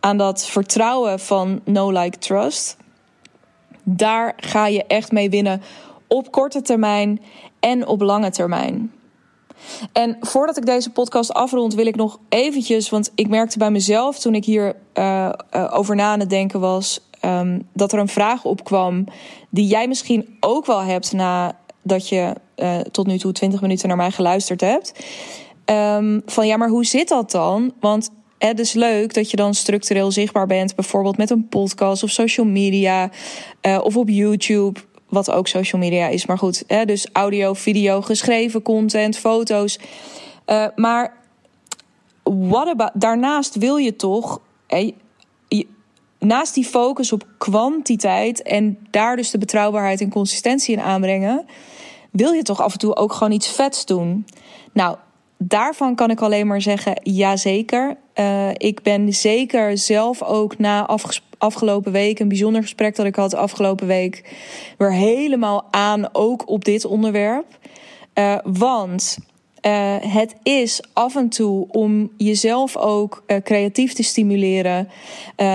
aan 0.00 0.16
dat 0.16 0.46
vertrouwen 0.46 1.20
van 1.20 1.60
no 1.64 1.90
like 1.90 2.18
trust. 2.18 2.76
Daar 3.82 4.32
ga 4.36 4.66
je 4.66 4.84
echt 4.84 5.12
mee 5.12 5.30
winnen 5.30 5.62
op 6.06 6.30
korte 6.30 6.62
termijn 6.62 7.20
en 7.60 7.86
op 7.86 8.00
lange 8.00 8.30
termijn. 8.30 8.92
En 9.92 10.16
voordat 10.20 10.56
ik 10.56 10.66
deze 10.66 10.90
podcast 10.90 11.34
afrond, 11.34 11.74
wil 11.74 11.86
ik 11.86 11.96
nog 11.96 12.18
eventjes, 12.28 12.90
want 12.90 13.12
ik 13.14 13.28
merkte 13.28 13.58
bij 13.58 13.70
mezelf 13.70 14.18
toen 14.18 14.34
ik 14.34 14.44
hier 14.44 14.76
uh, 14.94 15.30
over 15.70 15.96
na 15.96 16.12
aan 16.12 16.20
het 16.20 16.30
denken 16.30 16.60
was, 16.60 17.00
um, 17.24 17.68
dat 17.72 17.92
er 17.92 17.98
een 17.98 18.08
vraag 18.08 18.44
opkwam 18.44 19.04
die 19.50 19.66
jij 19.66 19.88
misschien 19.88 20.36
ook 20.40 20.66
wel 20.66 20.80
hebt 20.80 21.12
nadat 21.12 22.08
je 22.08 22.34
uh, 22.56 22.78
tot 22.78 23.06
nu 23.06 23.18
toe 23.18 23.32
20 23.32 23.60
minuten 23.60 23.88
naar 23.88 23.96
mij 23.96 24.10
geluisterd 24.10 24.60
hebt. 24.60 25.04
Um, 25.64 26.22
van 26.26 26.46
ja, 26.46 26.56
maar 26.56 26.68
hoe 26.68 26.84
zit 26.84 27.08
dat 27.08 27.30
dan? 27.30 27.72
Want 27.80 28.10
het 28.48 28.58
is 28.58 28.72
leuk 28.72 29.14
dat 29.14 29.30
je 29.30 29.36
dan 29.36 29.54
structureel 29.54 30.10
zichtbaar 30.10 30.46
bent, 30.46 30.74
bijvoorbeeld 30.74 31.16
met 31.16 31.30
een 31.30 31.48
podcast 31.48 32.02
of 32.02 32.10
social 32.10 32.46
media 32.46 33.10
uh, 33.62 33.78
of 33.82 33.96
op 33.96 34.08
YouTube 34.08 34.80
wat 35.08 35.30
ook 35.30 35.48
social 35.48 35.80
media 35.80 36.06
is. 36.06 36.26
Maar 36.26 36.38
goed, 36.38 36.64
hè, 36.66 36.84
dus 36.84 37.06
audio, 37.12 37.54
video, 37.54 38.00
geschreven 38.00 38.62
content, 38.62 39.16
foto's. 39.16 39.78
Maar 40.74 41.16
what 42.22 42.68
about, 42.68 42.90
daarnaast 42.94 43.54
wil 43.54 43.76
je 43.76 43.96
toch, 43.96 44.40
naast 46.18 46.54
die 46.54 46.64
focus 46.64 47.12
op 47.12 47.26
kwantiteit 47.38 48.42
en 48.42 48.78
daar 48.90 49.16
dus 49.16 49.30
de 49.30 49.38
betrouwbaarheid 49.38 50.00
en 50.00 50.10
consistentie 50.10 50.74
in 50.74 50.82
aanbrengen, 50.82 51.46
wil 52.10 52.32
je 52.32 52.42
toch 52.42 52.60
af 52.60 52.72
en 52.72 52.78
toe 52.78 52.96
ook 52.96 53.12
gewoon 53.12 53.32
iets 53.32 53.48
vets 53.48 53.84
doen. 53.84 54.26
Nou, 54.72 54.96
daarvan 55.38 55.94
kan 55.94 56.10
ik 56.10 56.20
alleen 56.20 56.46
maar 56.46 56.62
zeggen, 56.62 57.00
ja 57.02 57.36
zeker. 57.36 57.96
Uh, 58.20 58.48
ik 58.56 58.82
ben 58.82 59.12
zeker 59.12 59.78
zelf 59.78 60.22
ook 60.22 60.58
na 60.58 60.98
afgelopen 61.38 61.92
week, 61.92 62.18
een 62.18 62.28
bijzonder 62.28 62.62
gesprek 62.62 62.96
dat 62.96 63.06
ik 63.06 63.14
had 63.14 63.34
afgelopen 63.34 63.86
week, 63.86 64.36
weer 64.78 64.92
helemaal 64.92 65.64
aan, 65.70 66.08
ook 66.12 66.48
op 66.48 66.64
dit 66.64 66.84
onderwerp. 66.84 67.46
Uh, 68.14 68.38
want 68.44 69.18
uh, 69.66 69.96
het 69.98 70.34
is 70.42 70.82
af 70.92 71.16
en 71.16 71.28
toe 71.28 71.66
om 71.70 72.10
jezelf 72.16 72.76
ook 72.76 73.22
creatief 73.44 73.92
te 73.92 74.02
stimuleren. 74.02 74.88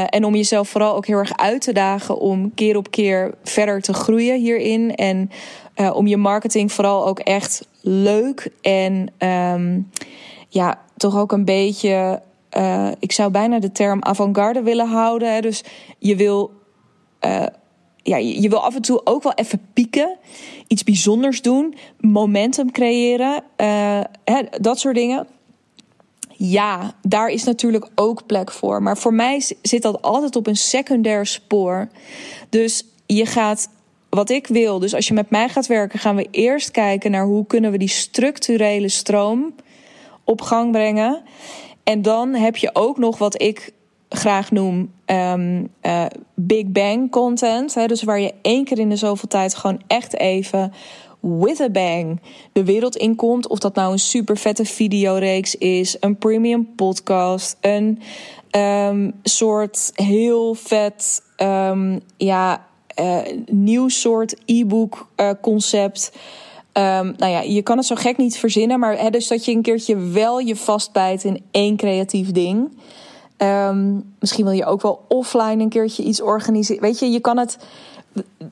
en 0.09 0.25
om 0.25 0.35
jezelf 0.35 0.69
vooral 0.69 0.95
ook 0.95 1.05
heel 1.05 1.17
erg 1.17 1.37
uit 1.37 1.61
te 1.61 1.73
dagen 1.73 2.19
om 2.19 2.53
keer 2.53 2.77
op 2.77 2.91
keer 2.91 3.33
verder 3.43 3.81
te 3.81 3.93
groeien 3.93 4.39
hierin. 4.39 4.95
En 4.95 5.29
om 5.93 6.07
je 6.07 6.17
marketing 6.17 6.71
vooral 6.71 7.07
ook 7.07 7.19
echt 7.19 7.67
leuk 7.81 8.51
en 8.61 9.07
um, 9.19 9.89
ja, 10.49 10.79
toch 10.97 11.17
ook 11.17 11.31
een 11.31 11.45
beetje 11.45 12.21
uh, 12.57 12.91
ik 12.99 13.11
zou 13.11 13.31
bijna 13.31 13.59
de 13.59 13.71
term 13.71 14.03
avant-garde 14.03 14.61
willen 14.61 14.87
houden. 14.87 15.41
Dus 15.41 15.63
je 15.99 16.15
wil, 16.15 16.51
uh, 17.25 17.45
ja, 18.03 18.17
je 18.17 18.49
wil 18.49 18.63
af 18.63 18.75
en 18.75 18.81
toe 18.81 19.01
ook 19.03 19.23
wel 19.23 19.33
even 19.33 19.61
pieken, 19.73 20.17
iets 20.67 20.83
bijzonders 20.83 21.41
doen, 21.41 21.75
momentum 21.99 22.71
creëren, 22.71 23.43
uh, 23.57 24.01
hè, 24.23 24.41
dat 24.61 24.79
soort 24.79 24.95
dingen. 24.95 25.27
Ja, 26.37 26.93
daar 27.01 27.29
is 27.29 27.43
natuurlijk 27.43 27.87
ook 27.95 28.25
plek 28.25 28.51
voor. 28.51 28.83
Maar 28.83 28.97
voor 28.97 29.13
mij 29.13 29.43
zit 29.61 29.81
dat 29.81 30.01
altijd 30.01 30.35
op 30.35 30.47
een 30.47 30.55
secundair 30.55 31.25
spoor. 31.25 31.87
Dus 32.49 32.85
je 33.05 33.25
gaat 33.25 33.69
wat 34.09 34.29
ik 34.29 34.47
wil. 34.47 34.79
Dus 34.79 34.93
als 34.93 35.07
je 35.07 35.13
met 35.13 35.29
mij 35.29 35.49
gaat 35.49 35.67
werken, 35.67 35.99
gaan 35.99 36.15
we 36.15 36.27
eerst 36.31 36.71
kijken 36.71 37.11
naar 37.11 37.25
hoe 37.25 37.45
kunnen 37.45 37.71
we 37.71 37.77
die 37.77 37.87
structurele 37.87 38.89
stroom 38.89 39.55
op 40.23 40.41
gang 40.41 40.71
brengen. 40.71 41.23
En 41.85 42.01
dan 42.01 42.33
heb 42.33 42.57
je 42.57 42.69
ook 42.73 42.97
nog 42.97 43.17
wat 43.17 43.41
ik 43.41 43.73
graag 44.09 44.51
noem 44.51 44.93
um, 45.05 45.69
uh, 45.81 46.05
Big 46.35 46.65
Bang 46.65 47.11
content. 47.11 47.73
Hè, 47.73 47.85
dus 47.85 48.03
waar 48.03 48.19
je 48.19 48.33
één 48.41 48.63
keer 48.63 48.79
in 48.79 48.89
de 48.89 48.95
zoveel 48.95 49.27
tijd 49.27 49.55
gewoon 49.55 49.81
echt 49.87 50.17
even 50.17 50.73
with 51.19 51.59
a 51.59 51.69
bang 51.69 52.21
de 52.51 52.63
wereld 52.63 52.95
in 52.95 53.15
komt. 53.15 53.47
Of 53.47 53.59
dat 53.59 53.75
nou 53.75 53.91
een 53.91 53.99
super 53.99 54.37
vette 54.37 54.65
videoreeks 54.65 55.55
is, 55.55 55.97
een 55.99 56.17
premium 56.17 56.75
podcast, 56.75 57.57
een 57.61 58.01
um, 58.51 59.13
soort 59.23 59.91
heel 59.93 60.53
vet 60.53 61.21
um, 61.37 62.01
ja, 62.17 62.65
uh, 62.99 63.17
nieuw 63.45 63.87
soort 63.87 64.35
e-book 64.45 65.09
uh, 65.17 65.29
concept. 65.41 66.11
Um, 66.77 67.13
nou 67.17 67.31
ja, 67.31 67.41
je 67.41 67.61
kan 67.61 67.77
het 67.77 67.85
zo 67.85 67.95
gek 67.95 68.17
niet 68.17 68.37
verzinnen, 68.37 68.79
maar 68.79 68.97
hè, 68.97 69.09
dus 69.09 69.27
dat 69.27 69.45
je 69.45 69.51
een 69.51 69.61
keertje 69.61 69.97
wel 69.97 70.39
je 70.39 70.55
vastbijt 70.55 71.23
in 71.23 71.43
één 71.51 71.77
creatief 71.77 72.31
ding. 72.31 72.77
Um, 73.37 74.13
misschien 74.19 74.45
wil 74.45 74.53
je 74.53 74.65
ook 74.65 74.81
wel 74.81 75.05
offline 75.07 75.63
een 75.63 75.69
keertje 75.69 76.03
iets 76.03 76.21
organiseren. 76.21 76.81
Weet 76.81 76.99
je, 76.99 77.09
je 77.09 77.19
kan 77.19 77.37
het. 77.37 77.57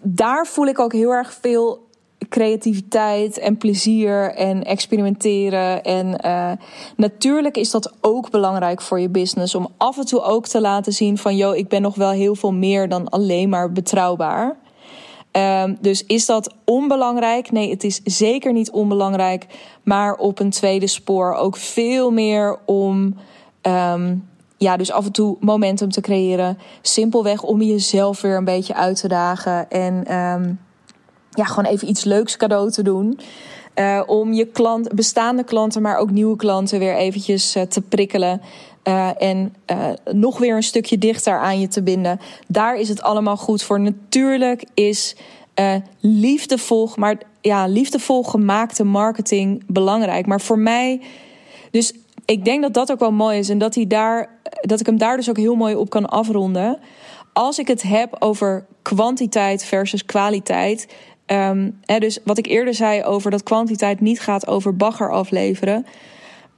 Daar 0.01 0.47
voel 0.47 0.65
ik 0.65 0.79
ook 0.79 0.93
heel 0.93 1.12
erg 1.12 1.33
veel 1.41 1.88
creativiteit 2.29 3.39
en 3.39 3.57
plezier 3.57 4.33
en 4.36 4.63
experimenteren. 4.63 5.83
En 5.83 6.19
uh, 6.25 6.51
natuurlijk 6.95 7.57
is 7.57 7.71
dat 7.71 7.93
ook 8.01 8.29
belangrijk 8.29 8.81
voor 8.81 8.99
je 8.99 9.09
business. 9.09 9.55
Om 9.55 9.67
af 9.77 9.97
en 9.97 10.05
toe 10.05 10.21
ook 10.21 10.47
te 10.47 10.62
laten 10.62 10.93
zien 10.93 11.17
van... 11.17 11.36
yo, 11.36 11.51
ik 11.51 11.67
ben 11.67 11.81
nog 11.81 11.95
wel 11.95 12.12
heel 12.12 12.36
veel 12.36 12.53
meer 12.53 12.89
dan 12.89 13.09
alleen 13.09 13.49
maar 13.49 13.71
betrouwbaar. 13.71 14.57
Um, 15.38 15.78
dus 15.82 16.06
is 16.06 16.26
dat 16.26 16.56
onbelangrijk? 16.65 17.52
Nee, 17.52 17.69
het 17.69 17.84
is 17.84 18.02
zeker 18.04 18.54
niet 18.54 18.72
onbelangrijk. 18.72 19.46
Maar 19.84 20.15
op 20.15 20.39
een 20.39 20.50
tweede 20.50 20.88
spoor 20.88 21.34
ook 21.34 21.58
veel 21.58 22.12
meer 22.12 22.60
om. 22.65 23.15
Um, 23.62 24.28
ja, 24.58 24.78
dus 24.78 24.91
af 24.91 25.06
en 25.06 25.12
toe 25.12 25.38
momentum 25.39 25.91
te 25.91 26.02
creëren. 26.02 26.58
Simpelweg 26.82 27.43
om 27.43 27.62
jezelf 27.62 28.22
weer 28.22 28.38
een 28.38 28.46
beetje 28.46 28.76
uit 28.76 29.00
te 29.00 29.08
dagen. 29.08 29.69
En 29.69 30.15
um, 30.15 30.60
ja, 31.30 31.46
gewoon 31.46 31.72
even 31.72 31.89
iets 31.89 32.04
leuks 32.04 32.38
cadeau 32.38 32.72
te 32.72 32.84
doen. 32.84 33.19
Uh, 33.76 34.02
om 34.06 34.34
je 34.34 34.46
klant, 34.46 34.93
bestaande 34.93 35.43
klanten, 35.43 35.82
maar 35.82 35.98
ook 35.98 36.12
nieuwe 36.12 36.36
klanten 36.36 36.80
weer 36.80 36.96
eventjes 36.96 37.56
uh, 37.56 37.63
te 37.63 37.82
prikkelen. 37.82 38.41
Uh, 38.88 39.22
en 39.22 39.56
uh, 39.72 39.89
nog 40.12 40.38
weer 40.38 40.56
een 40.56 40.63
stukje 40.63 40.98
dichter 40.98 41.39
aan 41.39 41.60
je 41.60 41.67
te 41.67 41.84
binden. 41.84 42.19
Daar 42.48 42.76
is 42.76 42.89
het 42.89 43.02
allemaal 43.02 43.38
goed 43.38 43.63
voor. 43.63 43.80
Natuurlijk 43.80 44.65
is 44.74 45.15
uh, 45.60 45.76
liefdevol, 46.00 46.89
maar 46.96 47.17
ja, 47.41 47.67
liefdevol 47.67 48.24
gemaakte 48.24 48.84
marketing 48.84 49.63
belangrijk. 49.67 50.26
Maar 50.26 50.41
voor 50.41 50.60
mij, 50.60 51.02
dus 51.72 51.93
ik 52.26 52.46
denk 52.46 52.62
dat 52.62 52.74
dat 52.74 52.91
ook 52.91 53.00
wel 53.00 53.12
mooi 53.12 53.38
is 53.38 53.50
en 53.50 53.58
dat, 53.58 53.76
hij 53.76 53.88
daar, 53.88 54.30
dat 54.62 54.80
ik 54.80 54.86
hem 54.86 54.98
daar 54.98 55.17
dus 55.17 55.30
ook 55.30 55.38
heel 55.38 55.56
mooi 55.56 55.76
op 55.76 55.89
kan 55.89 56.10
afronden. 56.10 56.80
Als 57.34 57.60
ik 57.60 57.67
het 57.67 57.82
heb 57.82 58.15
over 58.19 58.65
kwantiteit 58.82 59.63
versus 59.63 60.06
kwaliteit. 60.06 60.88
Um, 61.26 61.80
hè, 61.86 62.00
dus 62.00 62.19
wat 62.24 62.38
ik 62.38 62.46
eerder 62.46 62.74
zei 62.74 63.04
over 63.04 63.32
dat 63.32 63.43
kwantiteit 63.43 64.02
niet 64.02 64.19
gaat 64.19 64.48
over 64.48 64.76
bagger 64.76 65.12
afleveren. 65.12 65.86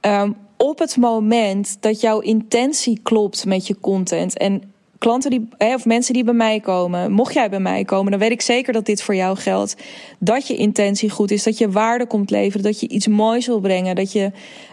Um, 0.00 0.36
op 0.56 0.78
het 0.78 0.96
moment 0.96 1.76
dat 1.80 2.00
jouw 2.00 2.20
intentie 2.20 3.00
klopt 3.02 3.44
met 3.44 3.66
je 3.66 3.80
content. 3.80 4.38
En 4.38 4.62
klanten 4.98 5.30
die, 5.30 5.48
of 5.58 5.84
mensen 5.84 6.14
die 6.14 6.24
bij 6.24 6.34
mij 6.34 6.60
komen, 6.60 7.12
mocht 7.12 7.34
jij 7.34 7.50
bij 7.50 7.60
mij 7.60 7.84
komen, 7.84 8.10
dan 8.10 8.20
weet 8.20 8.30
ik 8.30 8.40
zeker 8.40 8.72
dat 8.72 8.86
dit 8.86 9.02
voor 9.02 9.14
jou 9.14 9.36
geldt. 9.36 9.76
Dat 10.18 10.46
je 10.46 10.56
intentie 10.56 11.10
goed 11.10 11.30
is, 11.30 11.42
dat 11.42 11.58
je 11.58 11.70
waarde 11.70 12.06
komt 12.06 12.30
leveren, 12.30 12.64
dat 12.64 12.80
je 12.80 12.88
iets 12.88 13.06
moois 13.06 13.46
wil 13.46 13.60
brengen, 13.60 13.94
dat 13.94 14.12
je 14.12 14.24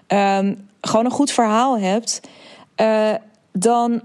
um, 0.07 0.67
gewoon 0.81 1.05
een 1.05 1.11
goed 1.11 1.31
verhaal 1.31 1.79
hebt. 1.79 2.21
Uh, 2.81 3.13
dan, 3.51 4.01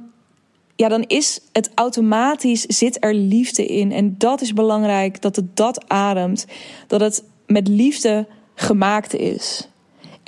ja, 0.77 0.89
dan 0.89 1.05
is 1.07 1.41
het 1.53 1.71
automatisch, 1.75 2.63
zit 2.63 3.05
er 3.05 3.15
liefde 3.15 3.67
in. 3.67 3.93
En 3.93 4.15
dat 4.19 4.41
is 4.41 4.53
belangrijk, 4.53 5.23
dat 5.23 5.37
het 5.37 5.57
dat 5.57 5.89
ademt. 5.89 6.47
Dat 6.87 7.01
het 7.01 7.25
met 7.47 7.69
liefde 7.69 8.27
gemaakt 8.55 9.15
is 9.15 9.69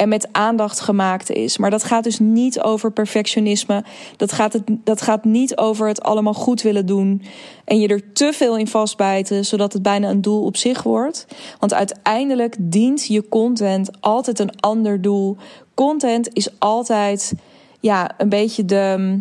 en 0.01 0.09
met 0.09 0.29
aandacht 0.33 0.81
gemaakt 0.81 1.31
is. 1.31 1.59
Maar 1.59 1.71
dat 1.71 1.85
gaat 1.85 2.05
dus 2.05 2.19
niet 2.19 2.61
over 2.61 2.93
perfectionisme. 2.93 3.85
Dat 4.17 4.33
gaat, 4.33 4.53
het, 4.53 4.63
dat 4.85 5.03
gaat 5.03 5.25
niet 5.25 5.57
over 5.57 5.89
het 5.89 6.03
allemaal 6.03 6.35
goed 6.35 6.63
willen 6.63 6.87
doen. 6.87 7.23
En 7.65 7.81
je 7.81 7.89
er 7.89 8.13
te 8.13 8.33
veel 8.33 8.57
in 8.57 8.67
vastbijten, 8.67 9.45
zodat 9.45 9.73
het 9.73 9.83
bijna 9.83 10.09
een 10.09 10.21
doel 10.21 10.45
op 10.45 10.57
zich 10.57 10.83
wordt. 10.83 11.27
Want 11.59 11.75
uiteindelijk 11.75 12.57
dient 12.59 13.07
je 13.07 13.29
content 13.29 13.91
altijd 14.01 14.39
een 14.39 14.61
ander 14.61 15.03
doel. 15.03 15.37
Content 15.75 16.35
is 16.35 16.49
altijd 16.59 17.33
ja, 17.81 18.11
een 18.19 18.29
beetje 18.29 18.65
de, 18.65 19.19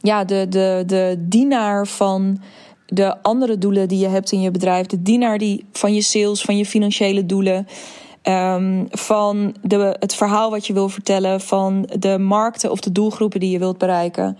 ja, 0.00 0.24
de, 0.24 0.46
de, 0.48 0.82
de 0.86 1.16
dienaar 1.18 1.86
van 1.86 2.40
de 2.86 3.22
andere 3.22 3.58
doelen 3.58 3.88
die 3.88 3.98
je 3.98 4.08
hebt 4.08 4.32
in 4.32 4.40
je 4.40 4.50
bedrijf. 4.50 4.86
De 4.86 5.02
dienaar 5.02 5.38
die, 5.38 5.64
van 5.72 5.94
je 5.94 6.02
sales, 6.02 6.42
van 6.42 6.56
je 6.56 6.66
financiële 6.66 7.26
doelen. 7.26 7.66
Um, 8.28 8.86
van 8.90 9.54
de, 9.62 9.96
het 9.98 10.14
verhaal 10.14 10.50
wat 10.50 10.66
je 10.66 10.72
wil 10.72 10.88
vertellen, 10.88 11.40
van 11.40 11.88
de 11.98 12.18
markten 12.18 12.70
of 12.70 12.80
de 12.80 12.92
doelgroepen 12.92 13.40
die 13.40 13.50
je 13.50 13.58
wilt 13.58 13.78
bereiken. 13.78 14.38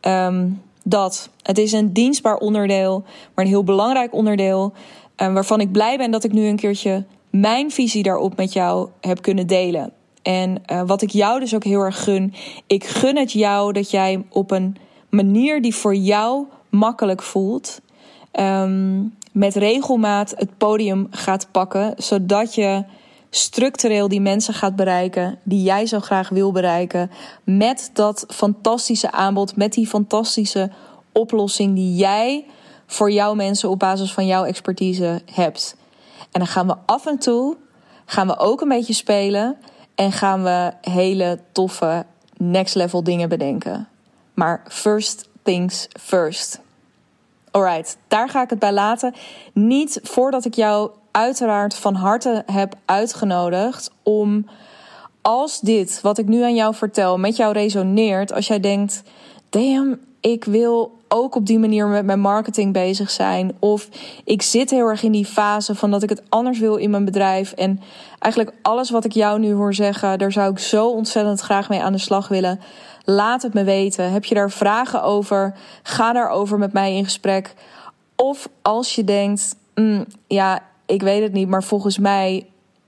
Um, 0.00 0.62
dat. 0.82 1.30
Het 1.42 1.58
is 1.58 1.72
een 1.72 1.92
dienstbaar 1.92 2.36
onderdeel, 2.36 3.04
maar 3.34 3.44
een 3.44 3.50
heel 3.50 3.64
belangrijk 3.64 4.14
onderdeel. 4.14 4.72
Um, 5.16 5.34
waarvan 5.34 5.60
ik 5.60 5.72
blij 5.72 5.96
ben 5.96 6.10
dat 6.10 6.24
ik 6.24 6.32
nu 6.32 6.46
een 6.46 6.56
keertje 6.56 7.04
mijn 7.30 7.70
visie 7.70 8.02
daarop 8.02 8.36
met 8.36 8.52
jou 8.52 8.88
heb 9.00 9.22
kunnen 9.22 9.46
delen. 9.46 9.92
En 10.22 10.62
uh, 10.72 10.82
wat 10.86 11.02
ik 11.02 11.10
jou 11.10 11.40
dus 11.40 11.54
ook 11.54 11.64
heel 11.64 11.80
erg 11.80 12.02
gun. 12.02 12.34
Ik 12.66 12.84
gun 12.84 13.16
het 13.16 13.32
jou 13.32 13.72
dat 13.72 13.90
jij 13.90 14.24
op 14.28 14.50
een 14.50 14.76
manier 15.08 15.62
die 15.62 15.74
voor 15.74 15.94
jou 15.94 16.44
makkelijk 16.68 17.22
voelt. 17.22 17.80
Met 19.32 19.54
regelmaat 19.54 20.34
het 20.36 20.58
podium 20.58 21.06
gaat 21.10 21.48
pakken, 21.50 21.94
zodat 21.96 22.54
je 22.54 22.84
structureel 23.30 24.08
die 24.08 24.20
mensen 24.20 24.54
gaat 24.54 24.76
bereiken 24.76 25.38
die 25.42 25.62
jij 25.62 25.86
zo 25.86 26.00
graag 26.00 26.28
wil 26.28 26.52
bereiken. 26.52 27.10
Met 27.44 27.90
dat 27.92 28.24
fantastische 28.28 29.12
aanbod, 29.12 29.56
met 29.56 29.72
die 29.72 29.86
fantastische 29.86 30.70
oplossing 31.12 31.74
die 31.74 31.94
jij 31.94 32.46
voor 32.86 33.10
jouw 33.10 33.34
mensen 33.34 33.70
op 33.70 33.78
basis 33.78 34.12
van 34.12 34.26
jouw 34.26 34.44
expertise 34.44 35.22
hebt. 35.32 35.76
En 36.18 36.40
dan 36.40 36.46
gaan 36.46 36.66
we 36.66 36.76
af 36.86 37.06
en 37.06 37.18
toe 37.18 37.56
gaan 38.04 38.26
we 38.26 38.38
ook 38.38 38.60
een 38.60 38.68
beetje 38.68 38.92
spelen 38.92 39.56
en 39.94 40.12
gaan 40.12 40.42
we 40.42 40.72
hele 40.80 41.38
toffe 41.52 42.04
next 42.36 42.74
level 42.74 43.04
dingen 43.04 43.28
bedenken. 43.28 43.88
Maar 44.34 44.62
first 44.68 45.28
things 45.42 45.88
first. 46.00 46.60
Alright, 47.50 47.96
daar 48.08 48.28
ga 48.28 48.42
ik 48.42 48.50
het 48.50 48.58
bij 48.58 48.72
laten. 48.72 49.14
Niet 49.52 50.00
voordat 50.02 50.44
ik 50.44 50.54
jou 50.54 50.90
uiteraard 51.10 51.74
van 51.74 51.94
harte 51.94 52.42
heb 52.46 52.74
uitgenodigd 52.84 53.90
om 54.02 54.46
als 55.22 55.60
dit 55.60 56.00
wat 56.02 56.18
ik 56.18 56.26
nu 56.26 56.42
aan 56.42 56.54
jou 56.54 56.74
vertel 56.74 57.18
met 57.18 57.36
jou 57.36 57.52
resoneert, 57.52 58.32
als 58.32 58.46
jij 58.46 58.60
denkt, 58.60 59.02
damn, 59.48 59.98
ik 60.20 60.44
wil 60.44 60.98
ook 61.08 61.34
op 61.34 61.46
die 61.46 61.58
manier 61.58 61.86
met 61.86 62.04
mijn 62.04 62.20
marketing 62.20 62.72
bezig 62.72 63.10
zijn. 63.10 63.56
Of 63.58 63.88
ik 64.24 64.42
zit 64.42 64.70
heel 64.70 64.88
erg 64.88 65.02
in 65.02 65.12
die 65.12 65.26
fase 65.26 65.74
van 65.74 65.90
dat 65.90 66.02
ik 66.02 66.08
het 66.08 66.22
anders 66.28 66.58
wil 66.58 66.76
in 66.76 66.90
mijn 66.90 67.04
bedrijf. 67.04 67.52
En 67.52 67.80
eigenlijk 68.18 68.56
alles 68.62 68.90
wat 68.90 69.04
ik 69.04 69.12
jou 69.12 69.38
nu 69.38 69.52
hoor 69.52 69.74
zeggen, 69.74 70.18
daar 70.18 70.32
zou 70.32 70.50
ik 70.50 70.58
zo 70.58 70.88
ontzettend 70.88 71.40
graag 71.40 71.68
mee 71.68 71.82
aan 71.82 71.92
de 71.92 71.98
slag 71.98 72.28
willen. 72.28 72.60
Laat 73.04 73.42
het 73.42 73.54
me 73.54 73.64
weten. 73.64 74.12
Heb 74.12 74.24
je 74.24 74.34
daar 74.34 74.50
vragen 74.50 75.02
over? 75.02 75.56
Ga 75.82 76.12
daarover 76.12 76.58
met 76.58 76.72
mij 76.72 76.96
in 76.96 77.04
gesprek. 77.04 77.54
Of 78.16 78.48
als 78.62 78.94
je 78.94 79.04
denkt, 79.04 79.56
mm, 79.74 80.04
ja, 80.26 80.62
ik 80.90 81.02
weet 81.02 81.22
het 81.22 81.32
niet, 81.32 81.48
maar 81.48 81.62
volgens 81.62 81.98
mij 81.98 82.46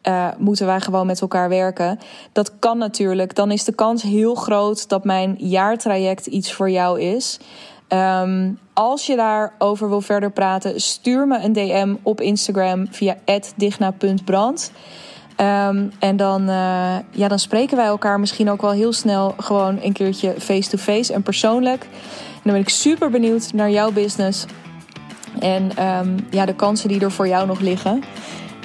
uh, 0.08 0.28
moeten 0.38 0.66
wij 0.66 0.80
gewoon 0.80 1.06
met 1.06 1.20
elkaar 1.20 1.48
werken. 1.48 1.98
Dat 2.32 2.58
kan 2.58 2.78
natuurlijk. 2.78 3.34
Dan 3.34 3.50
is 3.50 3.64
de 3.64 3.74
kans 3.74 4.02
heel 4.02 4.34
groot 4.34 4.88
dat 4.88 5.04
mijn 5.04 5.34
jaartraject 5.38 6.26
iets 6.26 6.52
voor 6.52 6.70
jou 6.70 7.00
is. 7.00 7.38
Um, 7.88 8.58
als 8.72 9.06
je 9.06 9.16
daarover 9.16 9.88
wil 9.88 10.00
verder 10.00 10.30
praten, 10.30 10.80
stuur 10.80 11.26
me 11.26 11.38
een 11.38 11.52
DM 11.52 11.94
op 12.02 12.20
Instagram 12.20 12.86
via 12.90 13.16
digna.brand. 13.56 14.72
Um, 15.40 15.92
en 15.98 16.16
dan, 16.16 16.42
uh, 16.42 16.96
ja, 17.10 17.28
dan 17.28 17.38
spreken 17.38 17.76
wij 17.76 17.86
elkaar 17.86 18.20
misschien 18.20 18.50
ook 18.50 18.60
wel 18.60 18.70
heel 18.70 18.92
snel 18.92 19.34
gewoon 19.38 19.78
een 19.82 19.92
keertje 19.92 20.34
face-to-face 20.38 20.92
-face 20.92 21.12
en 21.12 21.22
persoonlijk. 21.22 21.82
En 21.82 22.40
dan 22.42 22.52
ben 22.52 22.62
ik 22.62 22.68
super 22.68 23.10
benieuwd 23.10 23.52
naar 23.52 23.70
jouw 23.70 23.92
business. 23.92 24.46
En 25.38 25.86
um, 25.86 26.16
ja, 26.30 26.46
de 26.46 26.54
kansen 26.54 26.88
die 26.88 27.00
er 27.00 27.12
voor 27.12 27.28
jou 27.28 27.46
nog 27.46 27.60
liggen. 27.60 28.02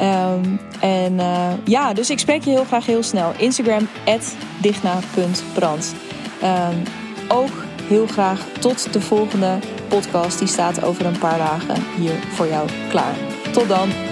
Um, 0.02 0.60
en 0.80 1.14
uh, 1.14 1.52
ja, 1.64 1.94
dus 1.94 2.10
ik 2.10 2.20
spreek 2.20 2.44
je 2.44 2.50
heel 2.50 2.64
graag 2.64 2.86
heel 2.86 3.04
snel. 3.04 3.32
Instagram, 3.38 3.88
digna.brand. 4.62 5.96
Um, 6.44 6.84
ook 7.28 7.64
heel 7.84 8.08
graag 8.08 8.46
tot 8.60 8.94
de 8.94 9.02
volgende 9.02 9.60
podcast. 9.88 10.40
Die 10.40 10.48
staat 10.48 10.84
over 10.84 11.06
een 11.06 11.20
paar 11.20 11.38
dagen 11.38 11.84
hier 11.98 12.16
voor 12.34 12.48
jou 12.48 12.70
klaar. 12.90 13.16
Tot 13.52 13.68
dan. 13.68 14.07